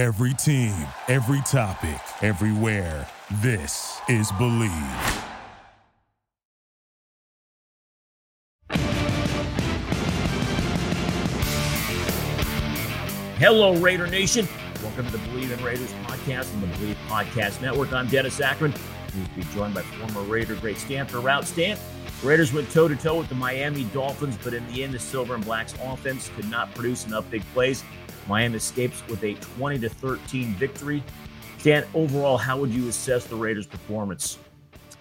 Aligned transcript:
Every 0.00 0.32
team, 0.32 0.74
every 1.08 1.42
topic, 1.42 2.00
everywhere. 2.22 3.06
This 3.42 4.00
is 4.08 4.32
Bleav. 4.32 4.70
Hello, 13.36 13.76
Raider 13.76 14.06
Nation. 14.06 14.48
Welcome 14.82 15.04
to 15.04 15.12
the 15.12 15.18
Bleav 15.18 15.58
in 15.58 15.62
Raiders 15.62 15.92
podcast 16.06 16.50
on 16.54 16.62
the 16.62 16.66
Bleav 16.78 16.96
Podcast 17.06 17.60
Network. 17.60 17.92
I'm 17.92 18.08
Dennis 18.08 18.40
Ackerman. 18.40 18.72
We'll 19.14 19.26
be 19.36 19.42
joined 19.52 19.74
by 19.74 19.82
former 19.82 20.22
Raider 20.22 20.54
great 20.54 20.78
Stanford 20.78 21.24
Routt 21.24 21.44
Stant. 21.44 21.78
Raiders 22.22 22.54
went 22.54 22.70
toe 22.70 22.88
to 22.88 22.96
toe 22.96 23.18
with 23.18 23.28
the 23.28 23.34
Miami 23.34 23.84
Dolphins, 23.84 24.38
but 24.42 24.54
in 24.54 24.66
the 24.72 24.82
end, 24.82 24.94
the 24.94 24.98
Silver 24.98 25.34
and 25.34 25.44
Blacks 25.44 25.74
offense 25.82 26.30
could 26.36 26.50
not 26.50 26.74
produce 26.74 27.06
enough 27.06 27.30
big 27.30 27.42
plays. 27.52 27.84
Miami 28.28 28.56
escapes 28.56 29.02
with 29.08 29.22
a 29.24 29.34
20 29.34 29.78
to 29.80 29.88
13 29.88 30.54
victory. 30.54 31.02
Dan, 31.62 31.84
overall, 31.94 32.38
how 32.38 32.58
would 32.58 32.70
you 32.70 32.88
assess 32.88 33.26
the 33.26 33.36
Raiders' 33.36 33.66
performance? 33.66 34.38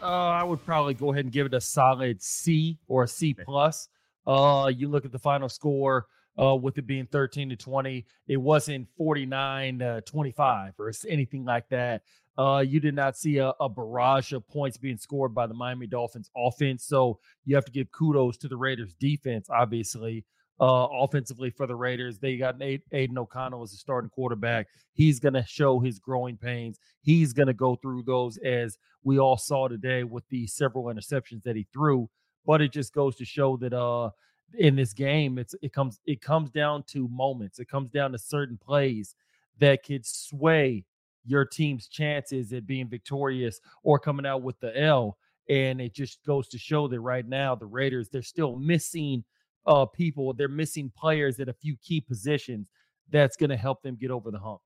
Uh, 0.01 0.05
I 0.05 0.43
would 0.43 0.63
probably 0.65 0.93
go 0.93 1.11
ahead 1.11 1.25
and 1.25 1.31
give 1.31 1.45
it 1.45 1.53
a 1.53 1.61
solid 1.61 2.21
C 2.21 2.77
or 2.87 3.03
a 3.03 3.07
C 3.07 3.33
plus. 3.33 3.89
Uh, 4.25 4.71
you 4.75 4.87
look 4.87 5.05
at 5.05 5.11
the 5.11 5.19
final 5.19 5.49
score 5.49 6.07
uh, 6.41 6.55
with 6.55 6.77
it 6.77 6.87
being 6.87 7.05
13 7.05 7.49
to 7.49 7.55
20. 7.55 8.05
It 8.27 8.37
wasn't 8.37 8.87
49 8.97 9.79
to 9.79 10.01
25 10.05 10.73
or 10.79 10.91
anything 11.07 11.45
like 11.45 11.67
that. 11.69 12.03
Uh, 12.37 12.59
you 12.59 12.79
did 12.79 12.95
not 12.95 13.17
see 13.17 13.37
a, 13.37 13.51
a, 13.59 13.67
barrage 13.67 14.31
of 14.31 14.47
points 14.47 14.77
being 14.77 14.97
scored 14.97 15.35
by 15.35 15.45
the 15.45 15.53
Miami 15.53 15.87
Dolphins 15.87 16.31
offense. 16.37 16.85
So 16.85 17.19
you 17.43 17.55
have 17.55 17.65
to 17.65 17.71
give 17.71 17.91
kudos 17.91 18.37
to 18.37 18.47
the 18.47 18.55
Raiders 18.55 18.93
defense, 18.93 19.49
obviously. 19.49 20.23
Uh, 20.61 20.87
offensively 20.91 21.49
for 21.49 21.67
the 21.67 21.75
Raiders, 21.75 22.19
they 22.19 22.35
got 22.35 22.61
Aidan 22.61 23.17
O'Connell 23.17 23.63
as 23.63 23.71
a 23.71 23.77
starting 23.77 24.09
quarterback. 24.09 24.67
He's 24.91 25.19
going 25.19 25.35
to 25.35 25.45
show 25.47 25.79
his 25.79 25.99
growing 25.99 26.35
pains. 26.35 26.79
He's 27.01 27.31
going 27.31 27.47
to 27.47 27.53
go 27.53 27.75
through 27.75 28.03
those 28.03 28.37
as 28.39 28.77
we 29.03 29.19
all 29.19 29.37
saw 29.37 29.69
today 29.69 30.03
with 30.03 30.27
the 30.29 30.47
several 30.47 30.85
interceptions 30.85 31.43
that 31.43 31.55
he 31.55 31.65
threw. 31.71 32.09
But 32.45 32.61
it 32.61 32.73
just 32.73 32.93
goes 32.93 33.15
to 33.17 33.25
show 33.25 33.55
that 33.57 33.73
uh, 33.73 34.09
in 34.57 34.75
this 34.75 34.93
game, 34.93 35.37
it's 35.37 35.55
it 35.61 35.73
comes 35.73 35.99
it 36.05 36.21
comes 36.21 36.49
down 36.49 36.83
to 36.87 37.07
moments. 37.07 37.59
It 37.59 37.69
comes 37.69 37.89
down 37.91 38.11
to 38.11 38.17
certain 38.17 38.57
plays 38.57 39.15
that 39.59 39.83
could 39.83 40.05
sway 40.05 40.85
your 41.25 41.45
team's 41.45 41.87
chances 41.87 42.51
at 42.53 42.65
being 42.65 42.87
victorious 42.87 43.59
or 43.83 43.99
coming 43.99 44.25
out 44.25 44.41
with 44.41 44.59
the 44.59 44.77
L. 44.81 45.17
And 45.49 45.81
it 45.81 45.93
just 45.93 46.23
goes 46.25 46.47
to 46.49 46.57
show 46.57 46.87
that 46.87 46.99
right 46.99 47.27
now 47.27 47.55
the 47.55 47.65
Raiders 47.65 48.09
they're 48.09 48.21
still 48.21 48.55
missing 48.55 49.23
uh 49.69 49.85
people. 49.85 50.33
They're 50.33 50.49
missing 50.49 50.91
players 50.97 51.39
at 51.39 51.47
a 51.47 51.53
few 51.53 51.77
key 51.81 52.01
positions 52.01 52.69
that's 53.09 53.37
going 53.37 53.49
to 53.51 53.57
help 53.57 53.81
them 53.81 53.95
get 53.95 54.11
over 54.11 54.31
the 54.31 54.39
hump. 54.39 54.59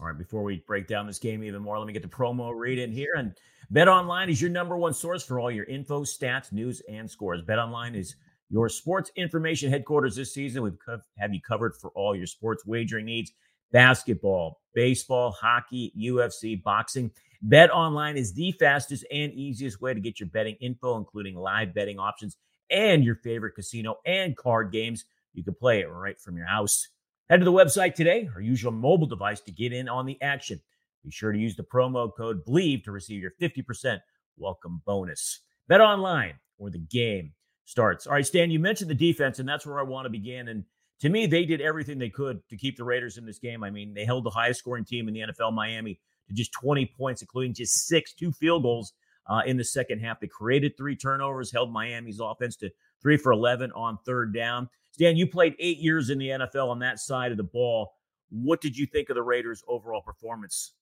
All 0.00 0.06
right, 0.06 0.16
before 0.16 0.42
we 0.42 0.64
break 0.66 0.88
down 0.88 1.06
this 1.06 1.18
game 1.18 1.44
even 1.44 1.62
more, 1.62 1.78
let 1.78 1.86
me 1.86 1.92
get 1.92 2.02
the 2.02 2.08
promo 2.08 2.52
read 2.54 2.78
in 2.78 2.90
here. 2.90 3.12
And 3.16 3.32
Bet 3.70 3.86
Online 3.88 4.28
is 4.28 4.40
your 4.40 4.50
number 4.50 4.76
one 4.76 4.92
source 4.92 5.22
for 5.24 5.38
all 5.38 5.50
your 5.50 5.66
info, 5.66 6.02
stats, 6.02 6.52
news, 6.52 6.82
and 6.88 7.08
scores. 7.08 7.42
Bet 7.42 7.58
Online 7.58 7.94
is 7.94 8.16
your 8.50 8.68
sports 8.68 9.10
information 9.16 9.70
headquarters 9.70 10.16
this 10.16 10.34
season. 10.34 10.62
We've 10.62 10.78
have 11.18 11.32
you 11.32 11.40
covered 11.40 11.74
for 11.76 11.90
all 11.90 12.16
your 12.16 12.26
sports 12.26 12.66
wagering 12.66 13.06
needs 13.06 13.32
basketball, 13.72 14.60
baseball, 14.74 15.32
hockey, 15.32 15.92
UFC, 15.98 16.62
boxing. 16.62 17.10
Bet 17.42 17.70
online 17.70 18.16
is 18.16 18.32
the 18.32 18.52
fastest 18.52 19.04
and 19.12 19.32
easiest 19.32 19.80
way 19.80 19.92
to 19.92 20.00
get 20.00 20.20
your 20.20 20.28
betting 20.28 20.54
info, 20.60 20.96
including 20.96 21.34
live 21.34 21.74
betting 21.74 21.98
options 21.98 22.36
and 22.70 23.04
your 23.04 23.16
favorite 23.16 23.54
casino 23.54 23.96
and 24.04 24.36
card 24.36 24.72
games. 24.72 25.04
You 25.32 25.44
can 25.44 25.54
play 25.54 25.80
it 25.80 25.86
right 25.90 26.18
from 26.20 26.36
your 26.36 26.46
house. 26.46 26.88
Head 27.28 27.38
to 27.38 27.44
the 27.44 27.52
website 27.52 27.94
today 27.94 28.28
or 28.34 28.40
use 28.40 28.62
your 28.62 28.72
mobile 28.72 29.06
device 29.06 29.40
to 29.42 29.52
get 29.52 29.72
in 29.72 29.88
on 29.88 30.06
the 30.06 30.20
action. 30.20 30.60
Be 31.04 31.10
sure 31.10 31.32
to 31.32 31.38
use 31.38 31.56
the 31.56 31.62
promo 31.62 32.10
code 32.14 32.44
BLEAV 32.46 32.84
to 32.84 32.92
receive 32.92 33.20
your 33.20 33.32
50% 33.40 34.00
welcome 34.36 34.82
bonus. 34.84 35.40
Bet 35.68 35.80
online 35.80 36.34
or 36.58 36.70
the 36.70 36.78
game 36.78 37.32
starts. 37.64 38.06
All 38.06 38.14
right, 38.14 38.26
Stan, 38.26 38.50
you 38.50 38.58
mentioned 38.58 38.90
the 38.90 38.94
defense, 38.94 39.38
and 39.38 39.48
that's 39.48 39.66
where 39.66 39.80
I 39.80 39.82
want 39.82 40.06
to 40.06 40.10
begin. 40.10 40.48
And 40.48 40.64
to 41.00 41.08
me, 41.08 41.26
they 41.26 41.44
did 41.44 41.60
everything 41.60 41.98
they 41.98 42.10
could 42.10 42.40
to 42.48 42.56
keep 42.56 42.76
the 42.76 42.84
Raiders 42.84 43.18
in 43.18 43.26
this 43.26 43.38
game. 43.38 43.64
I 43.64 43.70
mean, 43.70 43.94
they 43.94 44.04
held 44.04 44.24
the 44.24 44.30
highest 44.30 44.60
scoring 44.60 44.84
team 44.84 45.08
in 45.08 45.14
the 45.14 45.20
NFL, 45.20 45.52
Miami, 45.52 45.98
to 46.28 46.34
just 46.34 46.52
20 46.52 46.92
points, 46.96 47.22
including 47.22 47.54
just 47.54 47.86
six, 47.86 48.14
two 48.14 48.32
field 48.32 48.62
goals 48.62 48.92
uh, 49.26 49.42
in 49.46 49.56
the 49.56 49.64
second 49.64 50.00
half. 50.00 50.20
They 50.20 50.26
created 50.26 50.76
three 50.76 50.96
turnovers, 50.96 51.50
held 51.50 51.72
Miami's 51.72 52.20
offense 52.20 52.56
to 52.56 52.70
three 53.00 53.16
for 53.16 53.32
11 53.32 53.72
on 53.72 53.98
third 54.04 54.34
down. 54.34 54.68
Stan, 54.92 55.16
you 55.16 55.26
played 55.26 55.56
eight 55.58 55.78
years 55.78 56.10
in 56.10 56.18
the 56.18 56.28
NFL 56.28 56.68
on 56.68 56.78
that 56.80 56.98
side 56.98 57.32
of 57.32 57.36
the 57.36 57.44
ball. 57.44 57.94
What 58.30 58.60
did 58.60 58.76
you 58.76 58.86
think 58.86 59.10
of 59.10 59.16
the 59.16 59.22
Raiders' 59.22 59.62
overall 59.66 60.02
performance? 60.02 60.74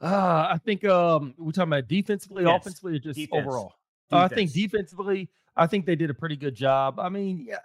Uh, 0.00 0.48
I 0.52 0.60
think 0.64 0.84
um, 0.84 1.34
we're 1.36 1.50
talking 1.50 1.72
about 1.72 1.88
defensively, 1.88 2.44
yes. 2.44 2.60
offensively, 2.60 2.96
or 2.96 2.98
just 3.00 3.18
Defense. 3.18 3.46
overall. 3.46 3.74
Uh, 4.12 4.18
I 4.18 4.28
think 4.28 4.52
defensively, 4.52 5.28
I 5.56 5.66
think 5.66 5.86
they 5.86 5.96
did 5.96 6.08
a 6.08 6.14
pretty 6.14 6.36
good 6.36 6.54
job. 6.54 7.00
I 7.00 7.08
mean, 7.08 7.44
yeah, 7.48 7.56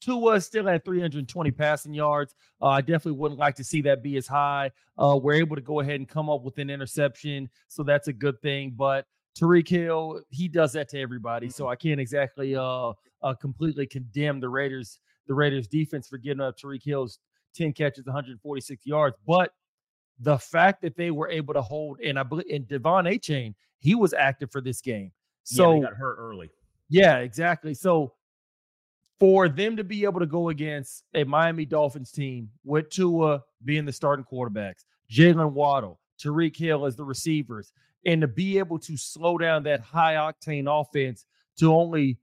Tua 0.00 0.40
still 0.40 0.68
at 0.68 0.84
320 0.84 1.50
passing 1.50 1.94
yards. 1.94 2.34
Uh, 2.60 2.68
I 2.68 2.80
definitely 2.80 3.12
wouldn't 3.12 3.40
like 3.40 3.54
to 3.56 3.64
see 3.64 3.82
that 3.82 4.02
be 4.02 4.16
as 4.16 4.26
high. 4.26 4.70
Uh, 4.98 5.18
we're 5.22 5.34
able 5.34 5.56
to 5.56 5.62
go 5.62 5.80
ahead 5.80 5.96
and 5.96 6.08
come 6.08 6.28
up 6.30 6.42
with 6.42 6.58
an 6.58 6.70
interception, 6.70 7.48
so 7.68 7.82
that's 7.82 8.08
a 8.08 8.12
good 8.12 8.40
thing. 8.42 8.72
But 8.76 9.06
Tyreek 9.38 9.68
Hill, 9.68 10.22
he 10.30 10.48
does 10.48 10.72
that 10.72 10.88
to 10.90 11.00
everybody, 11.00 11.50
so 11.50 11.64
mm-hmm. 11.64 11.72
I 11.72 11.76
can't 11.76 12.00
exactly 12.00 12.56
uh, 12.56 12.92
uh, 13.22 13.34
completely 13.34 13.86
condemn 13.86 14.40
the 14.40 14.48
Raiders, 14.48 15.00
the 15.26 15.34
Raiders 15.34 15.68
defense 15.68 16.08
for 16.08 16.18
giving 16.18 16.40
up 16.40 16.58
Tyreek 16.58 16.84
Hill's 16.84 17.18
10 17.54 17.72
catches, 17.72 18.06
146 18.06 18.86
yards. 18.86 19.16
But 19.26 19.52
the 20.20 20.38
fact 20.38 20.82
that 20.82 20.96
they 20.96 21.10
were 21.10 21.28
able 21.28 21.54
to 21.54 21.62
hold, 21.62 22.00
and 22.00 22.18
I 22.18 22.22
believe, 22.22 22.46
and 22.50 22.66
De'Von 22.66 23.12
Achane, 23.12 23.54
he 23.78 23.94
was 23.94 24.14
active 24.14 24.50
for 24.50 24.60
this 24.60 24.80
game. 24.80 25.12
So 25.44 25.74
yeah, 25.74 25.82
got 25.82 25.94
hurt 25.94 26.16
early. 26.18 26.50
Yeah, 26.88 27.18
exactly. 27.18 27.74
So 27.74 28.14
for 29.18 29.48
them 29.48 29.76
to 29.76 29.84
be 29.84 30.04
able 30.04 30.20
to 30.20 30.26
go 30.26 30.50
against 30.50 31.02
a 31.14 31.24
Miami 31.24 31.64
Dolphins 31.64 32.12
team 32.12 32.50
with 32.64 32.90
Tua 32.90 33.42
being 33.64 33.84
the 33.84 33.92
starting 33.92 34.24
quarterbacks, 34.30 34.84
Jaylen 35.10 35.52
Waddle, 35.52 36.00
Tyreek 36.22 36.56
Hill 36.56 36.84
as 36.84 36.96
the 36.96 37.04
receivers, 37.04 37.72
and 38.04 38.20
to 38.20 38.28
be 38.28 38.58
able 38.58 38.78
to 38.80 38.96
slow 38.96 39.38
down 39.38 39.62
that 39.64 39.80
high 39.80 40.14
octane 40.14 40.66
offense 40.68 41.24
to 41.58 41.72
only 41.72 42.18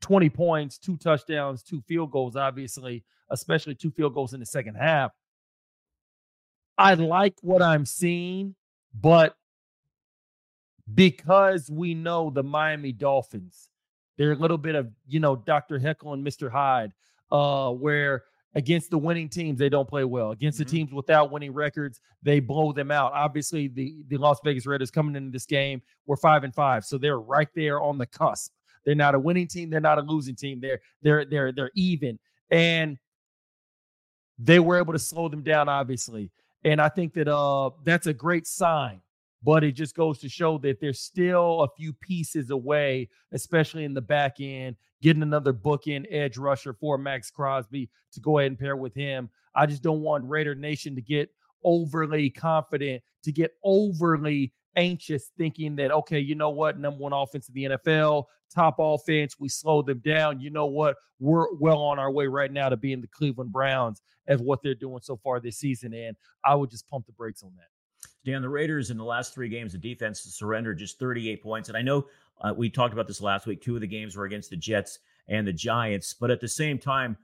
20 0.00 0.30
points, 0.30 0.78
two 0.78 0.96
touchdowns, 0.96 1.62
two 1.62 1.82
field 1.82 2.10
goals, 2.10 2.34
obviously, 2.34 3.04
especially 3.30 3.74
two 3.74 3.90
field 3.90 4.14
goals 4.14 4.34
in 4.34 4.40
the 4.40 4.46
second 4.46 4.74
half. 4.74 5.12
I 6.78 6.94
like 6.94 7.34
what 7.42 7.62
I'm 7.62 7.84
seeing, 7.84 8.54
but 8.94 9.36
because 10.92 11.70
we 11.70 11.94
know 11.94 12.30
the 12.30 12.42
Miami 12.42 12.92
Dolphins, 12.92 13.68
they're 14.16 14.32
a 14.32 14.36
little 14.36 14.58
bit 14.58 14.74
of, 14.74 14.88
you 15.06 15.20
know, 15.20 15.36
Dr. 15.36 15.78
Jekyll 15.78 16.12
and 16.12 16.26
Mr. 16.26 16.50
Hyde, 16.50 16.92
uh, 17.30 17.70
where 17.70 18.24
against 18.54 18.90
the 18.90 18.98
winning 18.98 19.28
teams, 19.28 19.58
they 19.58 19.68
don't 19.68 19.88
play 19.88 20.04
well. 20.04 20.32
Against 20.32 20.58
mm-hmm. 20.58 20.68
the 20.68 20.70
teams 20.70 20.92
without 20.92 21.30
winning 21.30 21.52
records, 21.52 22.00
they 22.22 22.40
blow 22.40 22.72
them 22.72 22.90
out. 22.90 23.12
Obviously, 23.12 23.68
the, 23.68 23.96
the 24.08 24.18
Las 24.18 24.38
Vegas 24.44 24.66
Raiders 24.66 24.90
coming 24.90 25.16
into 25.16 25.30
this 25.30 25.46
game 25.46 25.82
were 26.06 26.16
five 26.16 26.44
and 26.44 26.54
five. 26.54 26.84
So 26.84 26.98
they're 26.98 27.20
right 27.20 27.48
there 27.54 27.80
on 27.80 27.98
the 27.98 28.06
cusp. 28.06 28.52
They're 28.84 28.94
not 28.94 29.14
a 29.14 29.18
winning 29.18 29.46
team, 29.46 29.70
they're 29.70 29.80
not 29.80 29.98
a 29.98 30.02
losing 30.02 30.34
team. 30.34 30.60
They're 30.60 30.80
they're 31.02 31.24
they're 31.24 31.52
they're 31.52 31.70
even. 31.74 32.18
And 32.50 32.98
they 34.38 34.58
were 34.58 34.76
able 34.76 34.92
to 34.92 34.98
slow 34.98 35.28
them 35.28 35.42
down, 35.42 35.68
obviously. 35.68 36.30
And 36.64 36.80
I 36.80 36.88
think 36.88 37.14
that 37.14 37.28
uh 37.28 37.70
that's 37.84 38.08
a 38.08 38.12
great 38.12 38.46
sign 38.46 39.00
but 39.42 39.64
it 39.64 39.72
just 39.72 39.96
goes 39.96 40.18
to 40.20 40.28
show 40.28 40.58
that 40.58 40.80
there's 40.80 41.00
still 41.00 41.62
a 41.62 41.68
few 41.76 41.92
pieces 41.92 42.50
away, 42.50 43.08
especially 43.32 43.84
in 43.84 43.94
the 43.94 44.00
back 44.00 44.36
end, 44.40 44.76
getting 45.00 45.22
another 45.22 45.52
bookend 45.52 46.06
edge 46.10 46.38
rusher 46.38 46.72
for 46.72 46.96
Maxx 46.96 47.30
Crosby 47.30 47.90
to 48.12 48.20
go 48.20 48.38
ahead 48.38 48.52
and 48.52 48.58
pair 48.58 48.76
with 48.76 48.94
him. 48.94 49.28
I 49.54 49.66
just 49.66 49.82
don't 49.82 50.00
want 50.00 50.28
Raider 50.28 50.54
Nation 50.54 50.94
to 50.94 51.02
get 51.02 51.30
overly 51.64 52.30
confident, 52.30 53.02
to 53.24 53.32
get 53.32 53.52
overly 53.64 54.52
anxious, 54.76 55.30
thinking 55.36 55.76
that, 55.76 55.90
okay, 55.90 56.18
you 56.18 56.34
know 56.34 56.50
what, 56.50 56.78
number 56.78 56.98
one 56.98 57.12
offense 57.12 57.48
in 57.48 57.54
the 57.54 57.76
NFL, 57.76 58.24
top 58.52 58.76
offense, 58.78 59.36
we 59.38 59.48
slowed 59.48 59.86
them 59.86 60.00
down. 60.04 60.40
You 60.40 60.50
know 60.50 60.66
what, 60.66 60.96
we're 61.18 61.52
well 61.54 61.80
on 61.80 61.98
our 61.98 62.10
way 62.10 62.26
right 62.26 62.50
now 62.50 62.68
to 62.68 62.76
being 62.76 63.00
the 63.00 63.08
Cleveland 63.08 63.52
Browns 63.52 64.02
as 64.28 64.40
what 64.40 64.62
they're 64.62 64.74
doing 64.74 65.00
so 65.02 65.16
far 65.16 65.40
this 65.40 65.58
season. 65.58 65.92
And 65.92 66.16
I 66.44 66.54
would 66.54 66.70
just 66.70 66.88
pump 66.88 67.06
the 67.06 67.12
brakes 67.12 67.42
on 67.42 67.52
that. 67.56 67.71
Dan, 68.24 68.42
the 68.42 68.48
Raiders 68.48 68.90
in 68.90 68.96
the 68.96 69.04
last 69.04 69.34
three 69.34 69.48
games, 69.48 69.72
the 69.72 69.78
defense 69.78 70.20
surrendered 70.20 70.78
just 70.78 70.98
38 70.98 71.42
points. 71.42 71.68
And 71.68 71.76
I 71.76 71.82
know 71.82 72.06
uh, 72.40 72.52
we 72.56 72.70
talked 72.70 72.92
about 72.92 73.08
this 73.08 73.20
last 73.20 73.46
week. 73.46 73.60
Two 73.60 73.74
of 73.74 73.80
the 73.80 73.86
games 73.86 74.16
were 74.16 74.24
against 74.24 74.50
the 74.50 74.56
Jets 74.56 75.00
and 75.28 75.46
the 75.46 75.52
Giants. 75.52 76.14
But 76.14 76.30
at 76.30 76.40
the 76.40 76.48
same 76.48 76.78
time, 76.78 77.16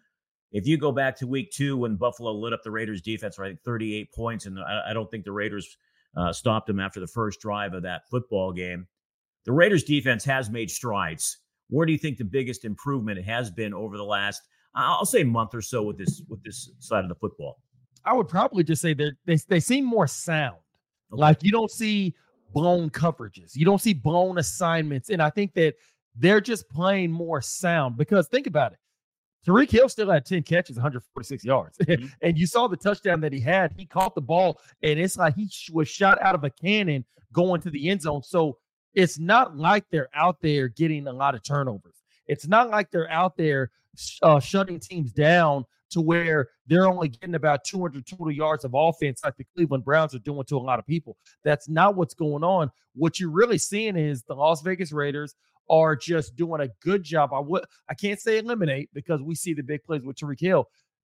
if 0.50 0.66
you 0.66 0.76
go 0.76 0.90
back 0.92 1.16
to 1.16 1.26
week 1.26 1.50
two 1.52 1.76
when 1.76 1.96
Buffalo 1.96 2.32
lit 2.32 2.52
up 2.52 2.62
the 2.62 2.70
Raiders 2.70 3.02
defense, 3.02 3.38
right, 3.38 3.56
38 3.64 4.12
points, 4.12 4.46
and 4.46 4.58
I, 4.58 4.90
I 4.90 4.92
don't 4.92 5.10
think 5.10 5.24
the 5.24 5.32
Raiders 5.32 5.76
uh, 6.16 6.32
stopped 6.32 6.66
them 6.66 6.80
after 6.80 7.00
the 7.00 7.06
first 7.06 7.40
drive 7.40 7.74
of 7.74 7.82
that 7.82 8.08
football 8.10 8.52
game. 8.52 8.86
The 9.44 9.52
Raiders 9.52 9.84
defense 9.84 10.24
has 10.24 10.50
made 10.50 10.70
strides. 10.70 11.38
Where 11.70 11.86
do 11.86 11.92
you 11.92 11.98
think 11.98 12.18
the 12.18 12.24
biggest 12.24 12.64
improvement 12.64 13.22
has 13.24 13.50
been 13.50 13.74
over 13.74 13.96
the 13.96 14.04
last, 14.04 14.42
I'll 14.74 15.04
say, 15.04 15.22
month 15.22 15.54
or 15.54 15.62
so 15.62 15.82
with 15.82 15.98
this 15.98 16.22
with 16.28 16.42
this 16.42 16.70
side 16.78 17.04
of 17.04 17.08
the 17.08 17.14
football? 17.14 17.60
I 18.04 18.14
would 18.14 18.28
probably 18.28 18.64
just 18.64 18.80
say 18.80 18.94
they 18.94 19.12
they 19.26 19.36
they 19.48 19.60
seem 19.60 19.84
more 19.84 20.06
sound. 20.06 20.56
Okay. 21.12 21.20
Like 21.20 21.42
you 21.42 21.50
don't 21.52 21.70
see 21.70 22.14
blown 22.52 22.90
coverages, 22.90 23.56
you 23.56 23.64
don't 23.64 23.80
see 23.80 23.94
blown 23.94 24.38
assignments, 24.38 25.10
and 25.10 25.22
I 25.22 25.30
think 25.30 25.54
that 25.54 25.74
they're 26.16 26.40
just 26.40 26.68
playing 26.68 27.10
more 27.12 27.40
sound 27.40 27.96
because 27.96 28.28
think 28.28 28.46
about 28.46 28.72
it. 28.72 28.78
Tyreek 29.46 29.70
Hill 29.70 29.88
still 29.88 30.10
had 30.10 30.26
10 30.26 30.42
catches, 30.42 30.76
146 30.76 31.44
yards. 31.44 31.78
Mm-hmm. 31.88 32.06
and 32.22 32.36
you 32.36 32.46
saw 32.46 32.66
the 32.66 32.76
touchdown 32.76 33.20
that 33.20 33.32
he 33.32 33.40
had. 33.40 33.72
He 33.76 33.86
caught 33.86 34.14
the 34.14 34.20
ball, 34.20 34.60
and 34.82 34.98
it's 34.98 35.16
like 35.16 35.34
he 35.36 35.48
was 35.72 35.88
shot 35.88 36.20
out 36.20 36.34
of 36.34 36.44
a 36.44 36.50
cannon 36.50 37.04
going 37.32 37.60
to 37.62 37.70
the 37.70 37.88
end 37.88 38.02
zone. 38.02 38.22
So 38.22 38.58
it's 38.94 39.18
not 39.18 39.56
like 39.56 39.84
they're 39.90 40.08
out 40.14 40.36
there 40.42 40.68
getting 40.68 41.06
a 41.06 41.12
lot 41.12 41.34
of 41.34 41.42
turnovers. 41.42 41.97
It's 42.28 42.46
not 42.46 42.70
like 42.70 42.90
they're 42.90 43.10
out 43.10 43.36
there 43.36 43.70
uh, 44.22 44.38
shutting 44.40 44.78
teams 44.78 45.12
down 45.12 45.64
to 45.90 46.00
where 46.00 46.48
they're 46.66 46.86
only 46.86 47.08
getting 47.08 47.34
about 47.34 47.64
200 47.64 48.06
total 48.06 48.30
yards 48.30 48.64
of 48.64 48.72
offense 48.74 49.22
like 49.24 49.36
the 49.36 49.44
Cleveland 49.56 49.84
Browns 49.84 50.14
are 50.14 50.20
doing 50.20 50.44
to 50.44 50.56
a 50.56 50.58
lot 50.58 50.78
of 50.78 50.86
people. 50.86 51.16
That's 51.44 51.68
not 51.68 51.96
what's 51.96 52.14
going 52.14 52.44
on. 52.44 52.70
What 52.94 53.18
you're 53.18 53.30
really 53.30 53.58
seeing 53.58 53.96
is 53.96 54.22
the 54.22 54.34
Las 54.34 54.62
Vegas 54.62 54.92
Raiders 54.92 55.34
are 55.70 55.96
just 55.96 56.36
doing 56.36 56.60
a 56.60 56.68
good 56.80 57.02
job. 57.02 57.32
I 57.32 57.40
would 57.40 57.64
I 57.88 57.94
can't 57.94 58.20
say 58.20 58.38
eliminate 58.38 58.90
because 58.92 59.22
we 59.22 59.34
see 59.34 59.54
the 59.54 59.62
big 59.62 59.82
plays 59.84 60.02
with 60.02 60.16
Tyreek 60.16 60.40
Hill. 60.40 60.68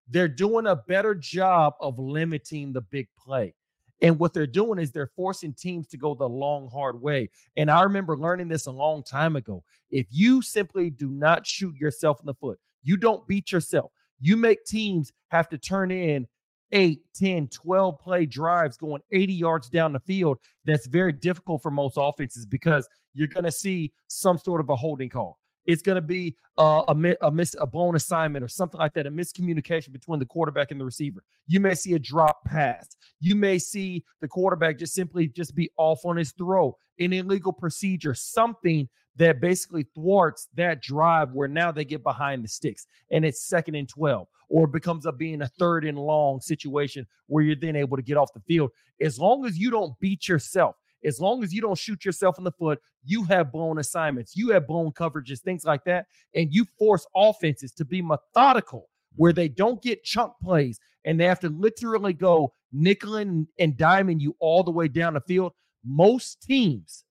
They're 0.10 0.28
doing 0.28 0.68
a 0.68 0.76
better 0.76 1.16
job 1.16 1.74
of 1.80 1.98
limiting 1.98 2.74
the 2.74 2.82
big 2.82 3.08
play. 3.18 3.54
And 4.04 4.20
what 4.20 4.34
they're 4.34 4.46
doing 4.46 4.80
is 4.80 4.92
they're 4.92 5.12
forcing 5.16 5.54
teams 5.54 5.88
to 5.88 5.98
go 5.98 6.14
the 6.14 6.28
long, 6.28 6.70
hard 6.70 7.02
way. 7.02 7.30
And 7.56 7.72
I 7.72 7.84
remember 7.84 8.18
learning 8.18 8.50
this 8.50 8.68
a 8.68 8.72
long 8.72 9.02
time 9.02 9.38
ago. 9.38 9.64
If 9.90 10.08
you 10.12 10.42
simply 10.42 10.90
do 10.90 11.10
not 11.10 11.48
shoot 11.48 11.76
yourself 11.78 12.20
in 12.20 12.26
the 12.26 12.34
foot, 12.34 12.60
you 12.84 12.98
don't 12.98 13.26
beat 13.28 13.52
yourself, 13.52 13.92
you 14.20 14.36
make 14.36 14.66
teams 14.66 15.14
have 15.30 15.48
to 15.50 15.58
turn 15.58 15.90
in 15.90 16.28
8, 16.74 17.00
10, 17.16 17.48
12 17.48 18.00
play 18.00 18.26
drives 18.26 18.78
going 18.78 19.02
80 19.12 19.34
yards 19.34 19.70
down 19.70 19.94
the 19.94 20.00
field. 20.02 20.38
That's 20.66 20.88
very 20.88 21.14
difficult 21.14 21.62
for 21.62 21.72
most 21.72 21.96
offenses 21.98 22.46
because 22.46 22.90
you're 23.14 23.28
going 23.28 23.46
to 23.46 23.52
see 23.52 23.94
some 24.08 24.38
sort 24.38 24.60
of 24.60 24.70
a 24.70 24.76
holding 24.76 25.10
call. 25.10 25.40
It's 25.66 25.82
going 25.82 25.96
to 25.96 26.02
be 26.02 26.36
uh, 26.58 26.84
a, 26.88 27.16
a 27.22 27.32
miss 27.32 27.56
a 27.60 27.66
blown 27.66 27.96
assignment 27.96 28.44
or 28.44 28.48
something 28.48 28.80
like 28.80 28.94
that, 28.94 29.08
a 29.08 29.12
miscommunication 29.12 29.92
between 29.92 30.20
the 30.20 30.26
quarterback 30.26 30.72
and 30.72 30.80
the 30.80 30.86
receiver. 30.86 31.24
You 31.48 31.60
may 31.60 31.76
see 31.76 31.94
a 31.94 32.00
drop 32.00 32.44
pass. 32.46 32.96
You 33.20 33.36
may 33.36 33.60
see 33.60 34.04
the 34.22 34.28
quarterback 34.28 34.78
just 34.78 34.94
simply 34.94 35.28
just 35.28 35.56
be 35.56 35.70
off 35.78 36.06
on 36.06 36.18
his 36.18 36.32
throw, 36.34 36.78
an 37.00 37.14
illegal 37.14 37.54
procedure, 37.54 38.14
something 38.14 38.90
that 39.16 39.40
basically 39.40 39.86
thwarts 39.96 40.48
that 40.56 40.82
drive 40.82 41.32
where 41.32 41.48
now 41.48 41.72
they 41.72 41.86
get 41.86 42.04
behind 42.04 42.44
the 42.44 42.48
sticks 42.48 42.88
and 43.12 43.24
it's 43.24 43.46
second 43.46 43.76
and 43.76 43.88
12 43.88 44.28
or 44.50 44.68
becomes 44.68 45.06
up 45.06 45.18
being 45.18 45.42
a 45.42 45.48
third 45.48 45.86
and 45.86 45.98
long 45.98 46.40
situation 46.40 47.06
where 47.28 47.44
you're 47.44 47.56
then 47.56 47.76
able 47.76 47.98
to 47.98 48.04
get 48.04 48.18
off 48.18 48.34
the 48.34 48.40
field. 48.42 48.72
As 49.02 49.20
long 49.20 49.46
as 49.46 49.58
you 49.58 49.70
don't 49.72 49.98
beat 50.00 50.28
yourself, 50.28 50.76
as 51.06 51.20
long 51.20 51.44
as 51.44 51.54
you 51.54 51.62
don't 51.62 51.78
shoot 51.78 52.06
yourself 52.06 52.38
in 52.38 52.44
the 52.44 52.52
foot, 52.52 52.80
you 53.04 53.24
have 53.26 53.52
blown 53.52 53.80
assignments, 53.80 54.36
you 54.36 54.50
have 54.50 54.68
blown 54.68 54.92
coverages, 54.92 55.42
things 55.42 55.66
like 55.66 55.84
that. 55.86 56.06
And 56.36 56.54
you 56.54 56.66
force 56.78 57.06
offenses 57.16 57.72
to 57.74 57.86
be 57.86 58.02
methodical 58.02 58.90
where 59.16 59.32
mm-hmm. 59.32 59.38
they 59.38 59.48
don't 59.50 59.82
get 59.82 60.04
chunk 60.04 60.34
plays 60.42 60.80
and 61.06 61.20
they 61.20 61.26
have 61.26 61.40
to 61.42 61.50
literally 61.50 62.14
go 62.14 62.54
nickel 62.72 63.18
and, 63.18 63.48
and 63.60 63.76
diming 63.78 64.20
you 64.20 64.36
all 64.40 64.64
the 64.64 64.72
way 64.72 64.88
down 64.88 65.14
the 65.14 65.22
field. 65.22 65.54
Most 65.86 66.42
teams 66.42 67.04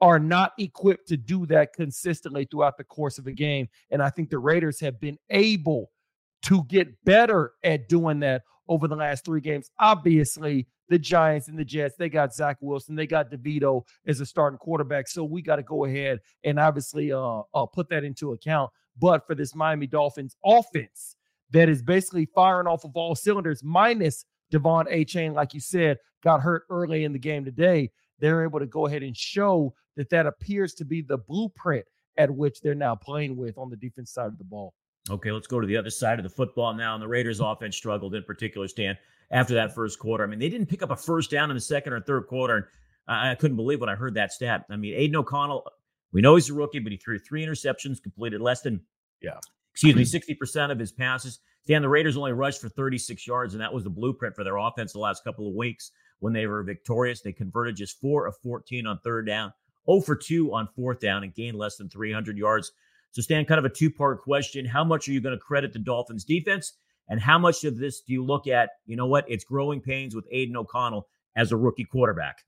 are 0.00 0.18
not 0.18 0.52
equipped 0.58 1.08
to 1.08 1.16
do 1.16 1.46
that 1.46 1.72
consistently 1.72 2.46
throughout 2.50 2.76
the 2.76 2.84
course 2.84 3.18
of 3.18 3.26
a 3.26 3.32
game. 3.32 3.68
And 3.90 4.02
I 4.02 4.10
think 4.10 4.30
the 4.30 4.38
Raiders 4.38 4.80
have 4.80 5.00
been 5.00 5.18
able 5.30 5.90
to 6.42 6.62
get 6.64 7.04
better 7.04 7.52
at 7.62 7.88
doing 7.88 8.20
that 8.20 8.42
over 8.68 8.88
the 8.88 8.96
last 8.96 9.24
three 9.24 9.40
games. 9.40 9.70
Obviously, 9.78 10.66
the 10.88 10.98
Giants 10.98 11.48
and 11.48 11.58
the 11.58 11.64
Jets, 11.64 11.96
they 11.96 12.08
got 12.08 12.34
Zach 12.34 12.58
Wilson, 12.60 12.94
they 12.94 13.06
got 13.06 13.30
DeVito 13.30 13.82
as 14.06 14.20
a 14.20 14.26
starting 14.26 14.58
quarterback. 14.58 15.08
So 15.08 15.24
we 15.24 15.42
got 15.42 15.56
to 15.56 15.62
go 15.62 15.84
ahead 15.84 16.20
and 16.44 16.58
obviously 16.58 17.12
uh, 17.12 17.42
uh, 17.54 17.66
put 17.66 17.88
that 17.90 18.04
into 18.04 18.32
account. 18.32 18.70
But 19.00 19.26
for 19.26 19.34
this 19.34 19.54
Miami 19.54 19.86
Dolphins 19.86 20.36
offense 20.44 21.16
that 21.50 21.68
is 21.68 21.82
basically 21.82 22.26
firing 22.34 22.66
off 22.66 22.84
of 22.84 22.92
all 22.94 23.14
cylinders, 23.14 23.62
minus 23.62 24.24
De'Von 24.52 24.92
Achane, 24.92 25.34
like 25.34 25.54
you 25.54 25.60
said, 25.60 25.98
got 26.22 26.40
hurt 26.40 26.64
early 26.70 27.04
in 27.04 27.12
the 27.12 27.18
game 27.18 27.44
today. 27.44 27.90
They're 28.18 28.44
able 28.44 28.60
to 28.60 28.66
go 28.66 28.86
ahead 28.86 29.02
and 29.02 29.16
show 29.16 29.74
that 29.96 30.10
that 30.10 30.26
appears 30.26 30.74
to 30.74 30.84
be 30.84 31.02
the 31.02 31.18
blueprint 31.18 31.84
at 32.16 32.30
which 32.30 32.60
they're 32.60 32.74
now 32.74 32.94
playing 32.94 33.36
with 33.36 33.58
on 33.58 33.70
the 33.70 33.76
defense 33.76 34.12
side 34.12 34.26
of 34.26 34.38
the 34.38 34.44
ball. 34.44 34.74
Okay, 35.10 35.32
let's 35.32 35.46
go 35.46 35.60
to 35.60 35.66
the 35.66 35.76
other 35.76 35.90
side 35.90 36.18
of 36.18 36.22
the 36.22 36.30
football 36.30 36.72
now. 36.74 36.94
And 36.94 37.02
the 37.02 37.08
Raiders 37.08 37.40
offense 37.40 37.76
struggled 37.76 38.14
in 38.14 38.22
particular, 38.22 38.68
Stan 38.68 38.96
after 39.30 39.54
that 39.54 39.74
first 39.74 39.98
quarter. 39.98 40.24
I 40.24 40.26
mean, 40.26 40.38
they 40.38 40.48
didn't 40.48 40.68
pick 40.68 40.82
up 40.82 40.90
a 40.90 40.96
first 40.96 41.30
down 41.30 41.50
in 41.50 41.56
the 41.56 41.60
second 41.60 41.92
or 41.92 42.00
third 42.00 42.26
quarter. 42.26 42.56
And 42.56 42.64
I, 43.08 43.32
I 43.32 43.34
couldn't 43.34 43.56
believe 43.56 43.80
when 43.80 43.88
I 43.88 43.94
heard 43.94 44.14
that 44.14 44.32
stat. 44.32 44.64
I 44.70 44.76
mean, 44.76 44.94
Aidan 44.94 45.16
O'Connell, 45.16 45.66
we 46.12 46.20
know 46.20 46.36
he's 46.36 46.50
a 46.50 46.54
rookie, 46.54 46.78
but 46.78 46.92
he 46.92 46.98
threw 46.98 47.18
three 47.18 47.44
interceptions, 47.44 48.02
completed 48.02 48.40
less 48.40 48.62
than, 48.62 48.80
yeah, 49.20 49.38
excuse 49.72 49.96
me, 49.96 50.04
60% 50.04 50.70
of 50.70 50.78
his 50.78 50.92
passes. 50.92 51.40
Dan, 51.66 51.82
the 51.82 51.88
Raiders 51.88 52.16
only 52.16 52.32
rushed 52.32 52.60
for 52.60 52.68
36 52.68 53.26
yards, 53.26 53.54
and 53.54 53.60
that 53.60 53.72
was 53.72 53.84
the 53.84 53.90
blueprint 53.90 54.36
for 54.36 54.44
their 54.44 54.58
offense 54.58 54.92
the 54.92 54.98
last 54.98 55.24
couple 55.24 55.48
of 55.48 55.54
weeks 55.54 55.92
when 56.20 56.32
they 56.32 56.46
were 56.46 56.62
victorious. 56.62 57.22
They 57.22 57.32
converted 57.32 57.76
just 57.76 58.00
four 58.00 58.26
of 58.26 58.36
14 58.38 58.86
on 58.86 58.98
third 58.98 59.26
down, 59.26 59.52
0 59.90 60.02
for 60.02 60.14
2 60.14 60.54
on 60.54 60.68
fourth 60.76 61.00
down, 61.00 61.24
and 61.24 61.34
gained 61.34 61.56
less 61.56 61.76
than 61.76 61.88
300 61.88 62.36
yards. 62.36 62.72
So, 63.14 63.22
Stan, 63.22 63.44
kind 63.44 63.60
of 63.60 63.64
a 63.64 63.68
two 63.68 63.90
part 63.90 64.20
question. 64.20 64.66
How 64.66 64.82
much 64.82 65.08
are 65.08 65.12
you 65.12 65.20
going 65.20 65.36
to 65.36 65.40
credit 65.40 65.72
the 65.72 65.78
Dolphins 65.78 66.24
defense? 66.24 66.72
And 67.08 67.20
how 67.20 67.38
much 67.38 67.62
of 67.62 67.78
this 67.78 68.00
do 68.00 68.12
you 68.12 68.24
look 68.24 68.48
at? 68.48 68.70
You 68.86 68.96
know 68.96 69.06
what? 69.06 69.24
It's 69.28 69.44
growing 69.44 69.80
pains 69.80 70.16
with 70.16 70.26
Aidan 70.32 70.56
O'Connell 70.56 71.06
as 71.36 71.52
a 71.52 71.56
rookie 71.56 71.84
quarterback. 71.84 72.38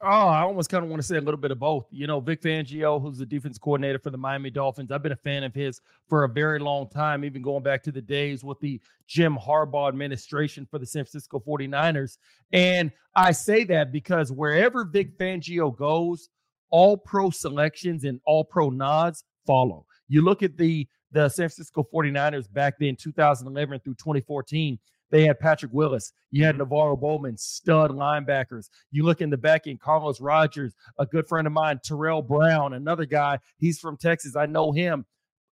Oh, 0.00 0.08
I 0.08 0.40
almost 0.40 0.70
kind 0.70 0.82
of 0.82 0.88
want 0.88 1.02
to 1.02 1.06
say 1.06 1.18
a 1.18 1.20
little 1.20 1.40
bit 1.40 1.50
of 1.50 1.58
both. 1.58 1.86
You 1.90 2.06
know, 2.06 2.20
Vic 2.20 2.40
Fangio, 2.40 3.00
who's 3.00 3.18
the 3.18 3.26
defense 3.26 3.58
coordinator 3.58 3.98
for 3.98 4.08
the 4.08 4.16
Miami 4.16 4.48
Dolphins, 4.48 4.90
I've 4.90 5.02
been 5.02 5.12
a 5.12 5.16
fan 5.16 5.44
of 5.44 5.54
his 5.54 5.82
for 6.08 6.24
a 6.24 6.28
very 6.30 6.60
long 6.60 6.88
time, 6.88 7.22
even 7.22 7.42
going 7.42 7.62
back 7.62 7.82
to 7.82 7.92
the 7.92 8.00
days 8.00 8.42
with 8.42 8.58
the 8.60 8.80
Jim 9.06 9.36
Harbaugh 9.36 9.88
administration 9.88 10.66
for 10.70 10.78
the 10.78 10.86
San 10.86 11.04
Francisco 11.04 11.42
49ers. 11.46 12.16
And 12.52 12.90
I 13.14 13.32
say 13.32 13.64
that 13.64 13.92
because 13.92 14.32
wherever 14.32 14.84
Vic 14.84 15.18
Fangio 15.18 15.76
goes, 15.76 16.30
all 16.70 16.96
pro 16.96 17.28
selections 17.28 18.04
and 18.04 18.20
all 18.24 18.44
pro 18.44 18.70
nods 18.70 19.24
follow. 19.46 19.85
You 20.08 20.22
look 20.22 20.42
at 20.42 20.56
the 20.56 20.88
the 21.12 21.28
San 21.28 21.48
Francisco 21.48 21.86
49ers 21.92 22.52
back 22.52 22.74
then, 22.78 22.96
2011 22.96 23.80
through 23.80 23.94
2014, 23.94 24.78
they 25.10 25.24
had 25.24 25.38
Patrick 25.38 25.72
Willis. 25.72 26.12
You 26.30 26.44
had 26.44 26.56
mm-hmm. 26.56 27.00
Bowman, 27.00 27.36
stud 27.36 27.90
linebackers. 27.92 28.68
You 28.90 29.04
look 29.04 29.20
in 29.20 29.30
the 29.30 29.36
back 29.36 29.66
end, 29.66 29.80
Carlos 29.80 30.20
Rogers, 30.20 30.74
a 30.98 31.06
good 31.06 31.28
friend 31.28 31.46
of 31.46 31.52
mine, 31.52 31.80
Tarell 31.84 32.22
Brown, 32.22 32.74
another 32.74 33.06
guy. 33.06 33.38
He's 33.58 33.78
from 33.78 33.96
Texas. 33.96 34.36
I 34.36 34.46
know 34.46 34.72
him. 34.72 35.06